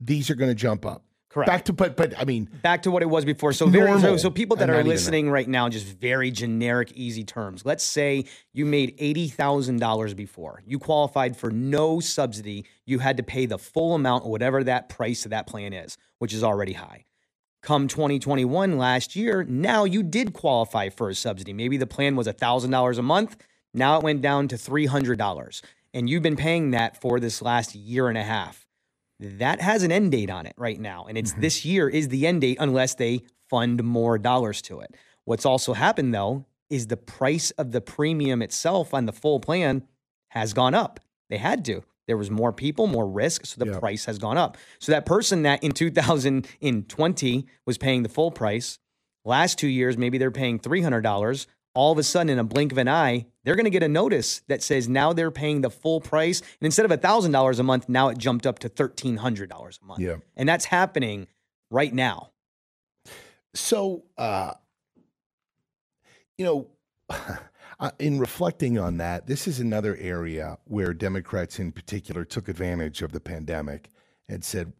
these 0.00 0.30
are 0.30 0.34
going 0.34 0.50
to 0.50 0.54
jump 0.54 0.86
up. 0.86 1.04
Correct. 1.32 1.46
Back 1.46 1.64
to 1.64 1.72
but 1.72 1.96
but 1.96 2.12
I 2.18 2.24
mean 2.24 2.44
back 2.62 2.82
to 2.82 2.90
what 2.90 3.02
it 3.02 3.06
was 3.06 3.24
before. 3.24 3.54
So 3.54 3.66
very 3.66 3.86
so, 3.86 3.98
Normal. 3.98 4.18
so 4.18 4.30
people 4.30 4.56
that 4.56 4.68
are 4.68 4.84
listening 4.84 5.30
right 5.30 5.48
now, 5.48 5.66
just 5.70 5.86
very 5.86 6.30
generic, 6.30 6.92
easy 6.94 7.24
terms. 7.24 7.64
Let's 7.64 7.84
say 7.84 8.26
you 8.52 8.66
made 8.66 8.94
eighty 8.98 9.28
thousand 9.28 9.80
dollars 9.80 10.12
before. 10.12 10.62
You 10.66 10.78
qualified 10.78 11.34
for 11.34 11.50
no 11.50 12.00
subsidy. 12.00 12.66
You 12.84 12.98
had 12.98 13.16
to 13.16 13.22
pay 13.22 13.46
the 13.46 13.56
full 13.56 13.94
amount, 13.94 14.26
whatever 14.26 14.62
that 14.64 14.90
price 14.90 15.24
of 15.24 15.30
that 15.30 15.46
plan 15.46 15.72
is, 15.72 15.96
which 16.18 16.34
is 16.34 16.44
already 16.44 16.74
high. 16.74 17.06
Come 17.62 17.86
2021 17.86 18.76
last 18.76 19.14
year, 19.14 19.44
now 19.44 19.84
you 19.84 20.02
did 20.02 20.32
qualify 20.32 20.88
for 20.88 21.08
a 21.08 21.14
subsidy. 21.14 21.52
Maybe 21.52 21.76
the 21.76 21.86
plan 21.86 22.16
was 22.16 22.26
$1,000 22.26 22.98
a 22.98 23.02
month. 23.02 23.36
Now 23.72 23.98
it 23.98 24.02
went 24.02 24.20
down 24.20 24.48
to 24.48 24.56
$300. 24.56 25.62
And 25.94 26.10
you've 26.10 26.24
been 26.24 26.34
paying 26.34 26.72
that 26.72 27.00
for 27.00 27.20
this 27.20 27.40
last 27.40 27.76
year 27.76 28.08
and 28.08 28.18
a 28.18 28.24
half. 28.24 28.66
That 29.22 29.60
has 29.60 29.82
an 29.82 29.92
end 29.92 30.12
date 30.12 30.30
on 30.30 30.46
it 30.46 30.54
right 30.56 30.80
now. 30.80 31.06
And 31.08 31.16
it's 31.16 31.32
mm-hmm. 31.32 31.40
this 31.40 31.64
year 31.64 31.88
is 31.88 32.08
the 32.08 32.26
end 32.26 32.40
date 32.40 32.56
unless 32.60 32.94
they 32.94 33.22
fund 33.48 33.82
more 33.82 34.18
dollars 34.18 34.62
to 34.62 34.80
it. 34.80 34.94
What's 35.24 35.46
also 35.46 35.74
happened 35.74 36.14
though 36.14 36.46
is 36.70 36.86
the 36.86 36.96
price 36.96 37.50
of 37.52 37.72
the 37.72 37.80
premium 37.80 38.42
itself 38.42 38.94
on 38.94 39.06
the 39.06 39.12
full 39.12 39.40
plan 39.40 39.84
has 40.28 40.52
gone 40.52 40.74
up. 40.74 41.00
They 41.28 41.36
had 41.36 41.64
to. 41.66 41.82
There 42.06 42.16
was 42.16 42.30
more 42.30 42.52
people, 42.52 42.86
more 42.86 43.06
risk, 43.06 43.46
so 43.46 43.62
the 43.62 43.70
Yeah. 43.70 43.78
price 43.78 44.06
has 44.06 44.18
gone 44.18 44.36
up. 44.36 44.56
So 44.80 44.90
that 44.90 45.06
person 45.06 45.42
that 45.42 45.62
in 45.62 45.72
2020 45.72 47.46
was 47.64 47.78
paying 47.78 48.02
the 48.02 48.08
full 48.08 48.30
price, 48.30 48.78
last 49.24 49.58
two 49.58 49.68
years 49.68 49.96
maybe 49.96 50.18
they're 50.18 50.30
paying 50.30 50.58
$300. 50.58 51.46
All 51.74 51.92
of 51.92 51.98
a 51.98 52.02
sudden, 52.02 52.30
in 52.30 52.38
a 52.38 52.44
blink 52.44 52.70
of 52.72 52.78
an 52.78 52.88
eye, 52.88 53.26
they're 53.44 53.56
going 53.56 53.64
to 53.64 53.70
get 53.70 53.82
a 53.82 53.88
notice 53.88 54.42
that 54.48 54.62
says 54.62 54.88
now 54.88 55.12
they're 55.12 55.30
paying 55.30 55.62
the 55.62 55.70
full 55.70 56.00
price, 56.00 56.40
and 56.40 56.66
instead 56.66 56.90
of 56.90 57.00
$1,000 57.00 57.58
a 57.58 57.62
month, 57.62 57.88
now 57.88 58.08
it 58.08 58.18
jumped 58.18 58.46
up 58.46 58.58
to 58.60 58.68
$1,300 58.68 59.82
a 59.82 59.84
month. 59.84 60.00
Yeah. 60.00 60.16
and 60.36 60.48
that's 60.48 60.66
happening 60.66 61.28
right 61.70 61.92
now. 61.92 62.30
So, 63.54 64.04
uh, 64.18 64.52
you 66.38 66.44
know, 66.44 66.66
uh, 67.80 67.90
in 67.98 68.18
reflecting 68.18 68.78
on 68.78 68.98
that, 68.98 69.26
this 69.26 69.46
is 69.48 69.60
another 69.60 69.96
area 69.96 70.58
where 70.64 70.94
Democrats 70.94 71.58
in 71.58 71.72
particular 71.72 72.24
took 72.24 72.48
advantage 72.48 73.02
of 73.02 73.12
the 73.12 73.20
pandemic 73.20 73.90
and 74.28 74.44
said, 74.44 74.72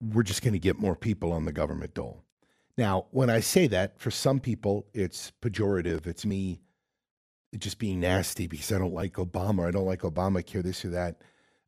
we're 0.00 0.22
just 0.22 0.42
going 0.42 0.52
to 0.52 0.58
get 0.58 0.78
more 0.78 0.96
people 0.96 1.32
on 1.32 1.44
the 1.44 1.52
government 1.52 1.94
dole. 1.94 2.24
Now, 2.78 3.06
when 3.10 3.28
I 3.28 3.40
say 3.40 3.66
that, 3.66 3.98
for 3.98 4.12
some 4.12 4.38
people, 4.38 4.86
it's 4.94 5.32
pejorative. 5.42 6.06
It's 6.06 6.24
me 6.24 6.60
just 7.58 7.80
being 7.80 7.98
nasty 7.98 8.46
because 8.46 8.70
I 8.70 8.78
don't 8.78 8.94
like 8.94 9.14
Obama. 9.14 9.66
I 9.66 9.72
don't 9.72 9.84
like 9.84 10.02
Obamacare, 10.02 10.62
this 10.62 10.84
or 10.84 10.90
that. 10.90 11.20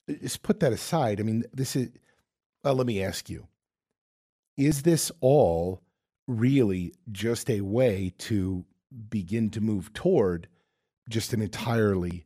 Just 0.09 0.45
put 0.45 0.61
that 0.61 0.73
aside. 0.73 1.19
I 1.19 1.25
mean, 1.25 1.43
this 1.53 1.75
is, 1.75 1.89
well, 2.63 2.77
let 2.77 2.87
me 2.87 3.03
ask 3.03 3.29
you 3.29 3.49
is 4.57 4.83
this 4.83 5.11
all 5.21 5.83
really 6.29 6.95
just 7.11 7.51
a 7.51 7.63
way 7.63 8.13
to 8.19 8.65
begin 9.09 9.51
to 9.51 9.61
move 9.61 9.93
toward 9.95 10.47
just 11.09 11.33
an 11.33 11.41
entirely 11.41 12.25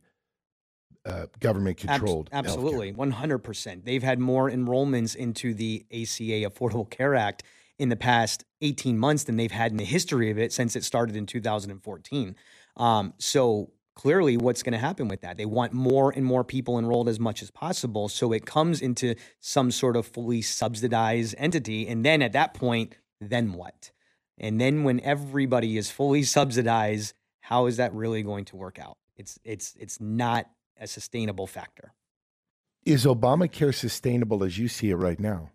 uh, 1.05 1.25
government 1.39 1.77
controlled? 1.77 2.29
absolutely, 2.33 2.93
100%. 2.93 3.83
They've 3.83 4.03
had 4.03 4.19
more 4.19 4.51
enrollments 4.51 5.15
into 5.15 5.55
the 5.55 5.85
ACA 5.91 6.49
Affordable 6.49 6.87
Care 6.89 7.15
Act 7.15 7.43
in 7.77 7.89
the 7.89 7.95
past 7.95 8.43
18 8.61 8.97
months 8.97 9.25
than 9.25 9.37
they've 9.37 9.51
had 9.51 9.71
in 9.71 9.77
the 9.77 9.85
history 9.85 10.31
of 10.31 10.37
it 10.37 10.53
since 10.53 10.75
it 10.75 10.83
started 10.83 11.15
in 11.15 11.25
2014. 11.25 12.35
Um, 12.77 13.13
so 13.17 13.71
clearly, 13.95 14.37
what's 14.37 14.63
going 14.63 14.73
to 14.73 14.79
happen 14.79 15.07
with 15.07 15.21
that? 15.21 15.37
They 15.37 15.45
want 15.45 15.73
more 15.73 16.11
and 16.11 16.25
more 16.25 16.43
people 16.43 16.77
enrolled 16.77 17.09
as 17.09 17.19
much 17.19 17.41
as 17.41 17.51
possible. 17.51 18.07
So 18.09 18.31
it 18.31 18.45
comes 18.45 18.81
into 18.81 19.15
some 19.39 19.71
sort 19.71 19.95
of 19.95 20.05
fully 20.05 20.41
subsidized 20.41 21.35
entity. 21.37 21.87
And 21.87 22.05
then 22.05 22.21
at 22.21 22.33
that 22.33 22.53
point, 22.53 22.97
then 23.19 23.53
what? 23.53 23.91
And 24.37 24.59
then 24.59 24.83
when 24.83 24.99
everybody 25.01 25.77
is 25.77 25.89
fully 25.89 26.23
subsidized, 26.23 27.13
how 27.39 27.67
is 27.67 27.77
that 27.77 27.93
really 27.93 28.23
going 28.23 28.45
to 28.45 28.55
work 28.55 28.79
out? 28.79 28.97
It's 29.15 29.39
it's 29.43 29.75
it's 29.79 30.01
not 30.01 30.49
a 30.77 30.87
sustainable 30.87 31.47
factor. 31.47 31.93
Is 32.85 33.05
Obamacare 33.05 33.73
sustainable 33.73 34.43
as 34.43 34.57
you 34.57 34.67
see 34.67 34.89
it 34.89 34.95
right 34.95 35.19
now? 35.19 35.51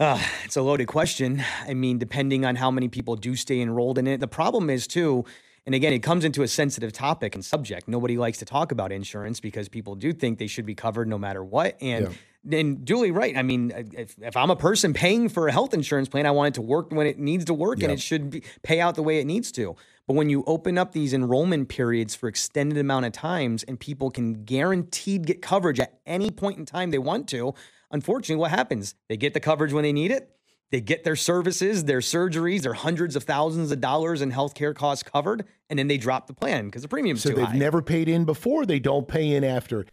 Uh, 0.00 0.22
it's 0.44 0.56
a 0.56 0.62
loaded 0.62 0.86
question. 0.86 1.42
I 1.66 1.74
mean, 1.74 1.98
depending 1.98 2.44
on 2.44 2.54
how 2.54 2.70
many 2.70 2.88
people 2.88 3.16
do 3.16 3.34
stay 3.34 3.60
enrolled 3.60 3.98
in 3.98 4.06
it. 4.06 4.20
The 4.20 4.28
problem 4.28 4.70
is, 4.70 4.86
too, 4.86 5.24
and 5.66 5.74
again, 5.74 5.92
it 5.92 6.04
comes 6.04 6.24
into 6.24 6.42
a 6.42 6.48
sensitive 6.48 6.92
topic 6.92 7.34
and 7.34 7.44
subject. 7.44 7.88
Nobody 7.88 8.16
likes 8.16 8.38
to 8.38 8.44
talk 8.44 8.70
about 8.70 8.92
insurance 8.92 9.40
because 9.40 9.68
people 9.68 9.96
do 9.96 10.12
think 10.12 10.38
they 10.38 10.46
should 10.46 10.66
be 10.66 10.74
covered 10.74 11.08
no 11.08 11.18
matter 11.18 11.42
what. 11.42 11.76
And 11.80 12.16
and 12.50 12.84
duly 12.84 13.10
right. 13.10 13.36
I 13.36 13.42
mean, 13.42 13.72
if, 13.92 14.14
if 14.22 14.36
I'm 14.36 14.50
a 14.50 14.56
person 14.56 14.94
paying 14.94 15.28
for 15.28 15.48
a 15.48 15.52
health 15.52 15.74
insurance 15.74 16.08
plan, 16.08 16.24
I 16.24 16.30
want 16.30 16.48
it 16.48 16.54
to 16.54 16.62
work 16.62 16.92
when 16.92 17.06
it 17.06 17.18
needs 17.18 17.44
to 17.46 17.54
work 17.54 17.82
and 17.82 17.92
it 17.92 18.00
should 18.00 18.30
be, 18.30 18.42
pay 18.62 18.80
out 18.80 18.94
the 18.94 19.02
way 19.02 19.18
it 19.18 19.26
needs 19.26 19.52
to. 19.52 19.76
But 20.06 20.14
when 20.14 20.30
you 20.30 20.44
open 20.46 20.78
up 20.78 20.92
these 20.92 21.12
enrollment 21.12 21.68
periods 21.68 22.14
for 22.14 22.28
extended 22.28 22.78
amount 22.78 23.04
of 23.04 23.12
times 23.12 23.64
and 23.64 23.78
people 23.78 24.10
can 24.10 24.44
guaranteed 24.44 25.26
get 25.26 25.42
coverage 25.42 25.80
at 25.80 25.98
any 26.06 26.30
point 26.30 26.58
in 26.58 26.64
time 26.64 26.90
they 26.90 26.98
want 26.98 27.28
to, 27.30 27.54
unfortunately, 27.90 28.40
what 28.40 28.50
happens? 28.50 28.94
They 29.08 29.16
get 29.16 29.34
the 29.34 29.40
coverage 29.40 29.72
when 29.72 29.82
they 29.82 29.92
need 29.92 30.10
it. 30.10 30.30
They 30.70 30.80
get 30.82 31.02
their 31.02 31.16
services, 31.16 31.84
their 31.84 32.00
surgeries, 32.00 32.62
their 32.62 32.74
hundreds 32.74 33.16
of 33.16 33.24
thousands 33.24 33.72
of 33.72 33.80
dollars 33.80 34.20
in 34.20 34.30
healthcare 34.30 34.74
costs 34.74 35.02
covered, 35.02 35.46
and 35.70 35.78
then 35.78 35.88
they 35.88 35.96
drop 35.96 36.26
the 36.26 36.34
plan 36.34 36.66
because 36.66 36.82
the 36.82 36.88
premium's 36.88 37.22
So 37.22 37.30
too 37.30 37.36
they've 37.36 37.54
never 37.54 37.80
paid 37.80 38.08
in 38.08 38.26
before, 38.26 38.66
they 38.66 38.78
don't 38.78 39.08
pay 39.08 39.34
in 39.34 39.44
after. 39.44 39.86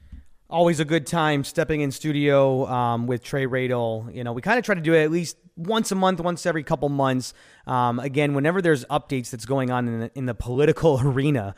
Always 0.49 0.79
a 0.79 0.86
good 0.86 1.08
time 1.08 1.43
stepping 1.43 1.81
in 1.81 1.91
studio 1.91 2.67
um, 2.67 3.08
with 3.08 3.23
Trey 3.23 3.47
Radel. 3.47 4.13
You 4.13 4.23
know, 4.23 4.34
we 4.34 4.41
kind 4.41 4.60
of 4.60 4.65
try 4.65 4.75
to 4.75 4.81
do 4.81 4.93
it 4.93 5.03
at 5.03 5.12
least 5.12 5.38
once 5.55 5.91
a 5.91 5.95
month, 5.95 6.19
once 6.19 6.45
every 6.45 6.63
couple 6.63 6.89
months. 6.89 7.34
Um, 7.65 7.99
again, 7.99 8.34
whenever 8.34 8.62
there's 8.62 8.86
updates 8.86 9.31
that's 9.31 9.45
going 9.45 9.71
on 9.71 9.88
in 9.88 9.99
the, 10.01 10.12
in 10.13 10.25
the 10.25 10.36
political 10.36 10.99
arena, 11.03 11.55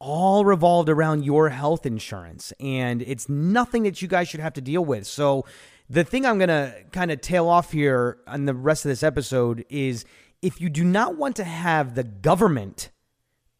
all 0.00 0.44
revolved 0.44 0.88
around 0.88 1.24
your 1.24 1.50
health 1.50 1.86
insurance. 1.86 2.52
And 2.58 3.02
it's 3.02 3.28
nothing 3.28 3.84
that 3.84 4.02
you 4.02 4.08
guys 4.08 4.28
should 4.28 4.40
have 4.40 4.54
to 4.54 4.60
deal 4.60 4.84
with. 4.84 5.06
So, 5.06 5.44
the 5.88 6.04
thing 6.04 6.24
I'm 6.24 6.38
going 6.38 6.48
to 6.48 6.72
kind 6.92 7.10
of 7.10 7.20
tail 7.20 7.48
off 7.48 7.72
here 7.72 8.18
on 8.28 8.44
the 8.44 8.54
rest 8.54 8.84
of 8.84 8.90
this 8.90 9.02
episode 9.02 9.64
is 9.68 10.04
if 10.40 10.60
you 10.60 10.70
do 10.70 10.84
not 10.84 11.16
want 11.16 11.34
to 11.36 11.44
have 11.44 11.96
the 11.96 12.04
government 12.04 12.90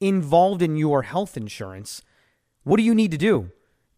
involved 0.01 0.63
in 0.63 0.77
your 0.77 1.03
health 1.03 1.37
insurance, 1.37 2.03
what 2.63 2.77
do 2.77 2.85
you 2.85 2.95
need 2.95 3.11
to 3.11 3.19
do? 3.19 3.51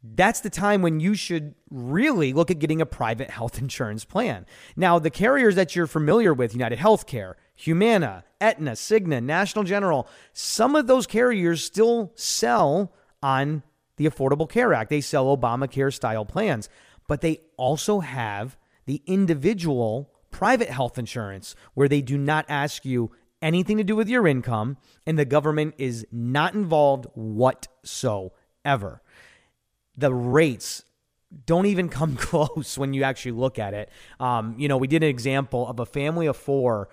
That's 0.03 0.41
the 0.41 0.51
time 0.51 0.83
when 0.83 0.99
you 0.99 1.15
should 1.15 1.55
really 1.71 2.33
look 2.33 2.51
at 2.51 2.59
getting 2.59 2.81
a 2.81 2.87
private 2.87 3.31
health 3.31 3.59
insurance 3.61 4.05
plan. 4.05 4.47
Now, 4.77 4.99
the 4.99 5.11
carriers 5.11 5.55
that 5.55 5.77
you're 5.77 5.87
familiar 5.87 6.35
with, 6.35 6.55
United 6.55 6.79
Healthcare, 6.79 7.35
Humana, 7.55 8.25
Aetna, 8.41 8.73
Cigna, 8.73 9.23
National 9.23 9.65
General, 9.65 10.09
some 10.33 10.75
of 10.75 10.87
those 10.87 11.07
carriers 11.07 11.63
still 11.63 12.13
sell 12.17 12.93
on 13.23 13.63
the 13.97 14.07
Affordable 14.07 14.49
Care 14.49 14.75
Act. 14.75 14.91
They 14.91 15.01
sell 15.01 15.37
Obamacare 15.37 15.93
style 15.93 16.25
plans, 16.25 16.69
but 17.07 17.21
they 17.21 17.41
also 17.57 18.01
have 18.01 18.57
the 18.87 19.03
individual 19.07 20.11
private 20.31 20.71
health 20.71 20.99
insurance 20.99 21.55
where 21.75 21.89
they 21.89 22.01
do 22.01 22.19
not 22.19 22.45
ask 22.49 22.85
you 22.85 23.13
anything 23.41 23.77
to 23.77 23.85
do 23.85 23.95
with 23.95 24.09
your 24.09 24.27
income 24.27 24.79
and 25.07 25.19
the 25.19 25.25
government 25.25 25.75
is 25.79 26.07
not 26.11 26.55
involved 26.55 27.07
whatsoever. 27.15 29.03
The 29.97 30.13
rates 30.13 30.85
don't 31.47 31.67
even 31.67 31.89
come 31.89 32.17
close 32.17 32.79
when 32.79 32.95
you 32.95 33.03
actually 33.03 33.33
look 33.33 33.59
at 33.59 33.75
it. 33.75 33.91
Um, 34.21 34.55
you 34.59 34.69
know, 34.69 34.77
we 34.77 34.87
did 34.87 35.03
an 35.03 35.09
example 35.09 35.67
of 35.69 35.81
a 35.81 35.87
family 35.87 36.27
of 36.27 36.37
four 36.37 36.89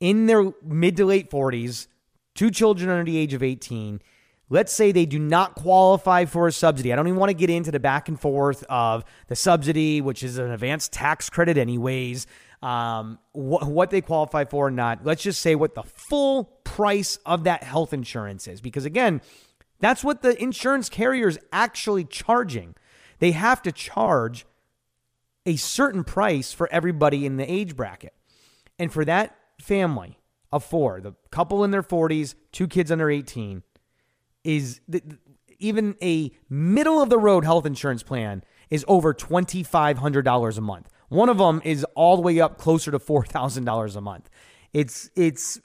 in 0.00 0.26
their 0.26 0.52
mid 0.62 0.96
to 0.96 1.06
late 1.06 1.30
40s, 1.30 1.86
two 2.34 2.50
children 2.50 2.90
under 2.90 3.04
the 3.04 3.16
age 3.16 3.34
of 3.34 3.42
18. 3.42 4.00
Let's 4.50 4.72
say 4.72 4.92
they 4.92 5.06
do 5.06 5.18
not 5.18 5.54
qualify 5.54 6.26
for 6.26 6.46
a 6.46 6.52
subsidy. 6.52 6.92
I 6.92 6.96
don't 6.96 7.08
even 7.08 7.18
want 7.18 7.30
to 7.30 7.34
get 7.34 7.48
into 7.48 7.70
the 7.70 7.80
back 7.80 8.08
and 8.08 8.20
forth 8.20 8.62
of 8.68 9.04
the 9.28 9.36
subsidy, 9.36 10.02
which 10.02 10.22
is 10.22 10.36
an 10.36 10.50
advanced 10.50 10.92
tax 10.92 11.30
credit, 11.30 11.56
anyways, 11.56 12.26
um, 12.62 13.18
wh- 13.32 13.66
what 13.66 13.90
they 13.90 14.02
qualify 14.02 14.44
for 14.44 14.66
or 14.66 14.70
not. 14.70 15.04
Let's 15.04 15.22
just 15.22 15.40
say 15.40 15.54
what 15.54 15.74
the 15.74 15.82
full 15.82 16.44
price 16.64 17.18
of 17.24 17.44
that 17.44 17.62
health 17.62 17.94
insurance 17.94 18.46
is. 18.46 18.60
Because 18.60 18.84
again, 18.84 19.22
that's 19.80 20.04
what 20.04 20.22
the 20.22 20.40
insurance 20.42 20.88
carrier 20.88 21.28
is 21.28 21.38
actually 21.52 22.04
charging. 22.04 22.74
They 23.18 23.32
have 23.32 23.62
to 23.62 23.72
charge 23.72 24.46
a 25.46 25.56
certain 25.56 26.04
price 26.04 26.52
for 26.52 26.68
everybody 26.72 27.26
in 27.26 27.36
the 27.36 27.50
age 27.50 27.76
bracket. 27.76 28.14
And 28.78 28.92
for 28.92 29.04
that 29.04 29.36
family 29.60 30.18
of 30.52 30.64
four, 30.64 31.00
the 31.00 31.14
couple 31.30 31.64
in 31.64 31.70
their 31.70 31.82
40s, 31.82 32.34
two 32.52 32.66
kids 32.66 32.90
under 32.90 33.10
18, 33.10 33.62
is 34.42 34.80
even 35.58 35.96
a 36.02 36.30
middle 36.48 37.00
of 37.00 37.08
the 37.08 37.18
road 37.18 37.44
health 37.44 37.66
insurance 37.66 38.02
plan 38.02 38.42
is 38.70 38.84
over 38.88 39.14
$2500 39.14 40.58
a 40.58 40.60
month. 40.60 40.88
One 41.08 41.28
of 41.28 41.38
them 41.38 41.60
is 41.64 41.84
all 41.94 42.16
the 42.16 42.22
way 42.22 42.40
up 42.40 42.58
closer 42.58 42.90
to 42.90 42.98
$4000 42.98 43.96
a 43.96 44.00
month. 44.00 44.30
It's 44.72 45.10
it's 45.14 45.60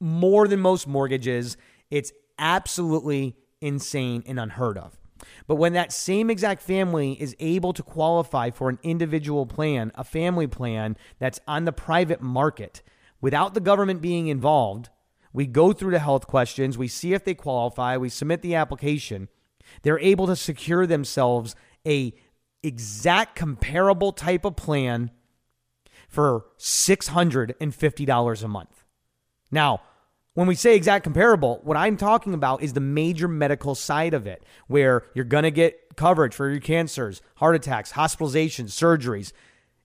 more 0.00 0.48
than 0.48 0.60
most 0.60 0.86
mortgages. 0.88 1.56
It's 1.90 2.12
absolutely 2.38 3.36
insane 3.60 4.22
and 4.26 4.38
unheard 4.38 4.78
of. 4.78 4.98
But 5.46 5.56
when 5.56 5.72
that 5.72 5.92
same 5.92 6.30
exact 6.30 6.62
family 6.62 7.12
is 7.20 7.34
able 7.40 7.72
to 7.72 7.82
qualify 7.82 8.50
for 8.50 8.68
an 8.68 8.78
individual 8.82 9.46
plan, 9.46 9.92
a 9.94 10.04
family 10.04 10.46
plan 10.46 10.96
that's 11.18 11.40
on 11.46 11.64
the 11.64 11.72
private 11.72 12.20
market 12.20 12.82
without 13.20 13.54
the 13.54 13.60
government 13.60 14.00
being 14.00 14.28
involved, 14.28 14.90
we 15.32 15.46
go 15.46 15.72
through 15.72 15.90
the 15.90 15.98
health 15.98 16.26
questions, 16.26 16.78
we 16.78 16.88
see 16.88 17.12
if 17.12 17.24
they 17.24 17.34
qualify, 17.34 17.96
we 17.96 18.08
submit 18.08 18.42
the 18.42 18.54
application. 18.54 19.28
They're 19.82 19.98
able 19.98 20.26
to 20.26 20.36
secure 20.36 20.86
themselves 20.86 21.54
a 21.86 22.14
exact 22.62 23.36
comparable 23.36 24.12
type 24.12 24.44
of 24.44 24.56
plan 24.56 25.10
for 26.08 26.46
$650 26.58 28.42
a 28.42 28.48
month. 28.48 28.84
Now, 29.50 29.82
when 30.38 30.46
we 30.46 30.54
say 30.54 30.76
exact 30.76 31.02
comparable, 31.02 31.58
what 31.64 31.76
I'm 31.76 31.96
talking 31.96 32.32
about 32.32 32.62
is 32.62 32.72
the 32.72 32.78
major 32.78 33.26
medical 33.26 33.74
side 33.74 34.14
of 34.14 34.28
it, 34.28 34.44
where 34.68 35.02
you're 35.12 35.24
going 35.24 35.42
to 35.42 35.50
get 35.50 35.96
coverage 35.96 36.32
for 36.32 36.48
your 36.48 36.60
cancers, 36.60 37.20
heart 37.38 37.56
attacks, 37.56 37.94
hospitalizations, 37.94 38.66
surgeries. 38.66 39.32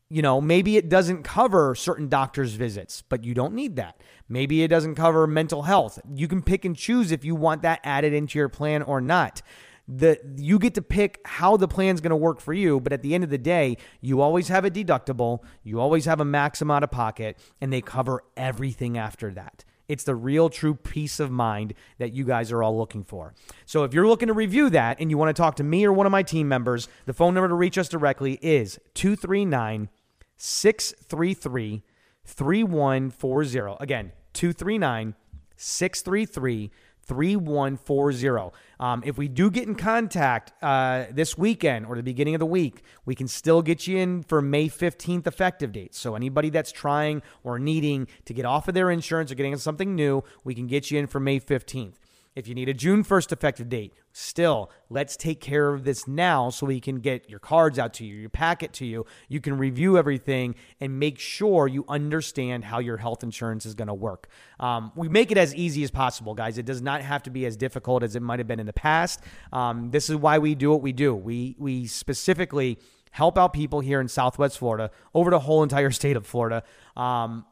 You 0.09 0.21
know, 0.21 0.39
maybe 0.39 0.77
it 0.77 0.89
doesn't 0.89 1.23
cover 1.23 1.73
certain 1.73 2.07
doctor's 2.07 2.53
visits, 2.53 3.01
but 3.01 3.23
you 3.23 3.33
don't 3.33 3.55
need 3.55 3.77
that. 3.77 3.99
Maybe 4.29 4.61
it 4.61 4.67
doesn't 4.67 4.93
cover 4.93 5.25
mental 5.25 5.63
health. 5.63 5.99
You 6.13 6.27
can 6.27 6.43
pick 6.43 6.65
and 6.65 6.77
choose 6.77 7.11
if 7.11 7.25
you 7.25 7.33
want 7.33 7.63
that 7.63 7.79
added 7.83 8.13
into 8.13 8.37
your 8.37 8.47
plan 8.47 8.83
or 8.83 9.01
not 9.01 9.41
the 9.87 10.17
you 10.37 10.59
get 10.59 10.75
to 10.75 10.81
pick 10.81 11.19
how 11.25 11.57
the 11.57 11.67
plan's 11.67 11.99
going 11.99 12.09
to 12.11 12.15
work 12.15 12.39
for 12.39 12.53
you 12.53 12.79
but 12.79 12.93
at 12.93 13.01
the 13.01 13.13
end 13.13 13.21
of 13.21 13.29
the 13.29 13.37
day 13.37 13.75
you 13.99 14.21
always 14.21 14.47
have 14.47 14.63
a 14.63 14.71
deductible 14.71 15.39
you 15.61 15.77
always 15.77 16.05
have 16.05 16.21
a 16.21 16.25
max 16.25 16.61
amount 16.61 16.85
of 16.85 16.89
pocket 16.89 17.37
and 17.59 17.73
they 17.73 17.81
cover 17.81 18.23
everything 18.37 18.97
after 18.97 19.29
that 19.33 19.65
it's 19.87 20.03
the 20.03 20.15
real 20.15 20.49
true 20.49 20.75
peace 20.75 21.19
of 21.19 21.31
mind 21.31 21.73
that 21.97 22.13
you 22.13 22.23
guys 22.23 22.51
are 22.51 22.63
all 22.63 22.77
looking 22.77 23.03
for. 23.03 23.33
So 23.65 23.83
if 23.83 23.93
you're 23.93 24.07
looking 24.07 24.27
to 24.27 24.33
review 24.33 24.69
that 24.71 24.99
and 24.99 25.09
you 25.09 25.17
want 25.17 25.35
to 25.35 25.39
talk 25.39 25.55
to 25.57 25.63
me 25.63 25.85
or 25.85 25.93
one 25.93 26.05
of 26.05 26.11
my 26.11 26.23
team 26.23 26.47
members, 26.47 26.87
the 27.05 27.13
phone 27.13 27.33
number 27.33 27.49
to 27.49 27.55
reach 27.55 27.77
us 27.77 27.89
directly 27.89 28.39
is 28.41 28.79
239 28.93 29.89
633 30.37 31.83
3140. 32.25 33.77
Again, 33.79 34.11
239 34.33 35.15
633 35.55 36.71
3140. 37.05 38.55
Um, 38.79 39.03
if 39.05 39.17
we 39.17 39.27
do 39.27 39.49
get 39.49 39.67
in 39.67 39.75
contact 39.75 40.53
uh, 40.61 41.05
this 41.11 41.37
weekend 41.37 41.85
or 41.85 41.95
the 41.95 42.03
beginning 42.03 42.35
of 42.35 42.39
the 42.39 42.45
week, 42.45 42.83
we 43.05 43.15
can 43.15 43.27
still 43.27 43.61
get 43.61 43.87
you 43.87 43.97
in 43.97 44.23
for 44.23 44.41
May 44.41 44.69
15th 44.69 45.27
effective 45.27 45.71
date. 45.71 45.95
So, 45.95 46.15
anybody 46.15 46.49
that's 46.49 46.71
trying 46.71 47.21
or 47.43 47.59
needing 47.59 48.07
to 48.25 48.33
get 48.33 48.45
off 48.45 48.67
of 48.67 48.73
their 48.73 48.91
insurance 48.91 49.31
or 49.31 49.35
getting 49.35 49.55
something 49.57 49.95
new, 49.95 50.23
we 50.43 50.55
can 50.55 50.67
get 50.67 50.91
you 50.91 50.99
in 50.99 51.07
for 51.07 51.19
May 51.19 51.39
15th. 51.39 51.95
If 52.35 52.47
you 52.47 52.55
need 52.55 52.67
a 52.67 52.73
June 52.73 53.03
1st 53.03 53.31
effective 53.31 53.69
date, 53.69 53.93
still, 54.11 54.71
let's 54.89 55.15
take 55.15 55.39
care 55.39 55.71
of 55.73 55.83
this 55.83 56.07
now 56.07 56.49
so 56.49 56.65
we 56.65 56.79
can 56.79 56.99
get 56.99 57.29
your 57.29 57.39
cards 57.39 57.77
out 57.77 57.93
to 57.95 58.05
you, 58.05 58.15
your 58.15 58.29
packet 58.29 58.73
to 58.73 58.85
you. 58.85 59.05
You 59.29 59.39
can 59.39 59.57
review 59.57 59.97
everything 59.97 60.55
and 60.79 60.99
make 60.99 61.19
sure 61.19 61.67
you 61.67 61.85
understand 61.87 62.65
how 62.65 62.79
your 62.79 62.97
health 62.97 63.23
insurance 63.23 63.67
is 63.67 63.75
going 63.75 63.87
to 63.87 63.93
work. 63.93 64.29
Um, 64.59 64.91
we 64.95 65.09
make 65.09 65.31
it 65.31 65.37
as 65.37 65.53
easy 65.53 65.83
as 65.83 65.91
possible, 65.91 66.33
guys. 66.33 66.57
It 66.57 66.65
does 66.65 66.81
not 66.81 67.01
have 67.01 67.21
to 67.23 67.29
be 67.29 67.45
as 67.45 67.55
difficult 67.55 68.01
as 68.01 68.15
it 68.15 68.21
might 68.21 68.39
have 68.39 68.47
been 68.47 68.59
in 68.59 68.65
the 68.65 68.73
past. 68.73 69.21
Um, 69.51 69.91
this 69.91 70.09
is 70.09 70.15
why 70.15 70.39
we 70.39 70.55
do 70.55 70.71
what 70.71 70.81
we 70.81 70.91
do. 70.91 71.13
We, 71.13 71.55
we 71.59 71.85
specifically 71.85 72.79
help 73.11 73.37
out 73.37 73.53
people 73.53 73.79
here 73.79 74.01
in 74.01 74.07
Southwest 74.07 74.57
Florida, 74.57 74.89
over 75.13 75.29
the 75.29 75.39
whole 75.39 75.61
entire 75.61 75.91
state 76.01 76.17
of 76.17 76.25
Florida, 76.25 76.63
um, 76.97 77.45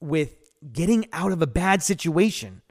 with 0.00 0.34
getting 0.72 1.06
out 1.12 1.32
of 1.32 1.40
a 1.40 1.46
bad 1.46 1.82
situation. 1.82 2.62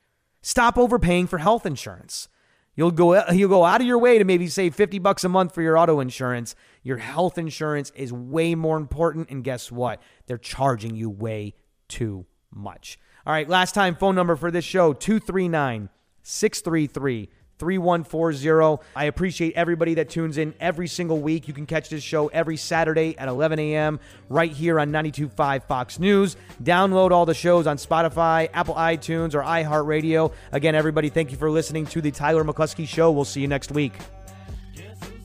Stop 0.41 0.77
overpaying 0.77 1.27
for 1.27 1.39
health 1.39 1.65
insurance. 1.65 2.27
You'll 2.75 2.91
go 2.91 3.29
you'll 3.31 3.49
go 3.49 3.65
out 3.65 3.81
of 3.81 3.87
your 3.87 3.97
way 3.97 4.17
to 4.17 4.23
maybe 4.23 4.47
save 4.47 4.73
50 4.73 4.99
bucks 4.99 5.23
a 5.23 5.29
month 5.29 5.53
for 5.53 5.61
your 5.61 5.77
auto 5.77 5.99
insurance. 5.99 6.55
Your 6.81 6.97
health 6.97 7.37
insurance 7.37 7.91
is 7.95 8.13
way 8.13 8.55
more 8.55 8.77
important 8.77 9.29
and 9.29 9.43
guess 9.43 9.71
what? 9.71 10.01
They're 10.27 10.37
charging 10.37 10.95
you 10.95 11.09
way 11.09 11.55
too 11.89 12.25
much. 12.53 12.97
All 13.25 13.33
right, 13.33 13.49
last 13.49 13.73
time 13.75 13.95
phone 13.95 14.15
number 14.15 14.35
for 14.35 14.49
this 14.49 14.63
show 14.63 14.93
239 14.93 15.89
633 16.23 17.29
3140. 17.59 18.81
I 18.95 19.05
appreciate 19.05 19.53
everybody 19.55 19.95
that 19.95 20.09
tunes 20.09 20.37
in 20.37 20.53
every 20.59 20.87
single 20.87 21.19
week. 21.19 21.47
You 21.47 21.53
can 21.53 21.65
catch 21.65 21.89
this 21.89 22.01
show 22.01 22.27
every 22.29 22.57
Saturday 22.57 23.17
at 23.17 23.27
11 23.27 23.59
a.m. 23.59 23.99
right 24.29 24.51
here 24.51 24.79
on 24.79 24.91
92.5 24.91 25.63
Fox 25.63 25.99
News. 25.99 26.37
Download 26.63 27.11
all 27.11 27.25
the 27.25 27.33
shows 27.33 27.67
on 27.67 27.77
Spotify, 27.77 28.49
Apple 28.53 28.75
iTunes, 28.75 29.35
or 29.35 29.41
iHeartRadio. 29.41 30.31
Again, 30.51 30.73
everybody, 30.75 31.09
thank 31.09 31.31
you 31.31 31.37
for 31.37 31.51
listening 31.51 31.85
to 31.87 32.01
the 32.01 32.11
Tyler 32.11 32.43
McCluskey 32.43 32.87
Show. 32.87 33.11
We'll 33.11 33.25
see 33.25 33.41
you 33.41 33.47
next 33.47 33.71
week. 33.71 33.93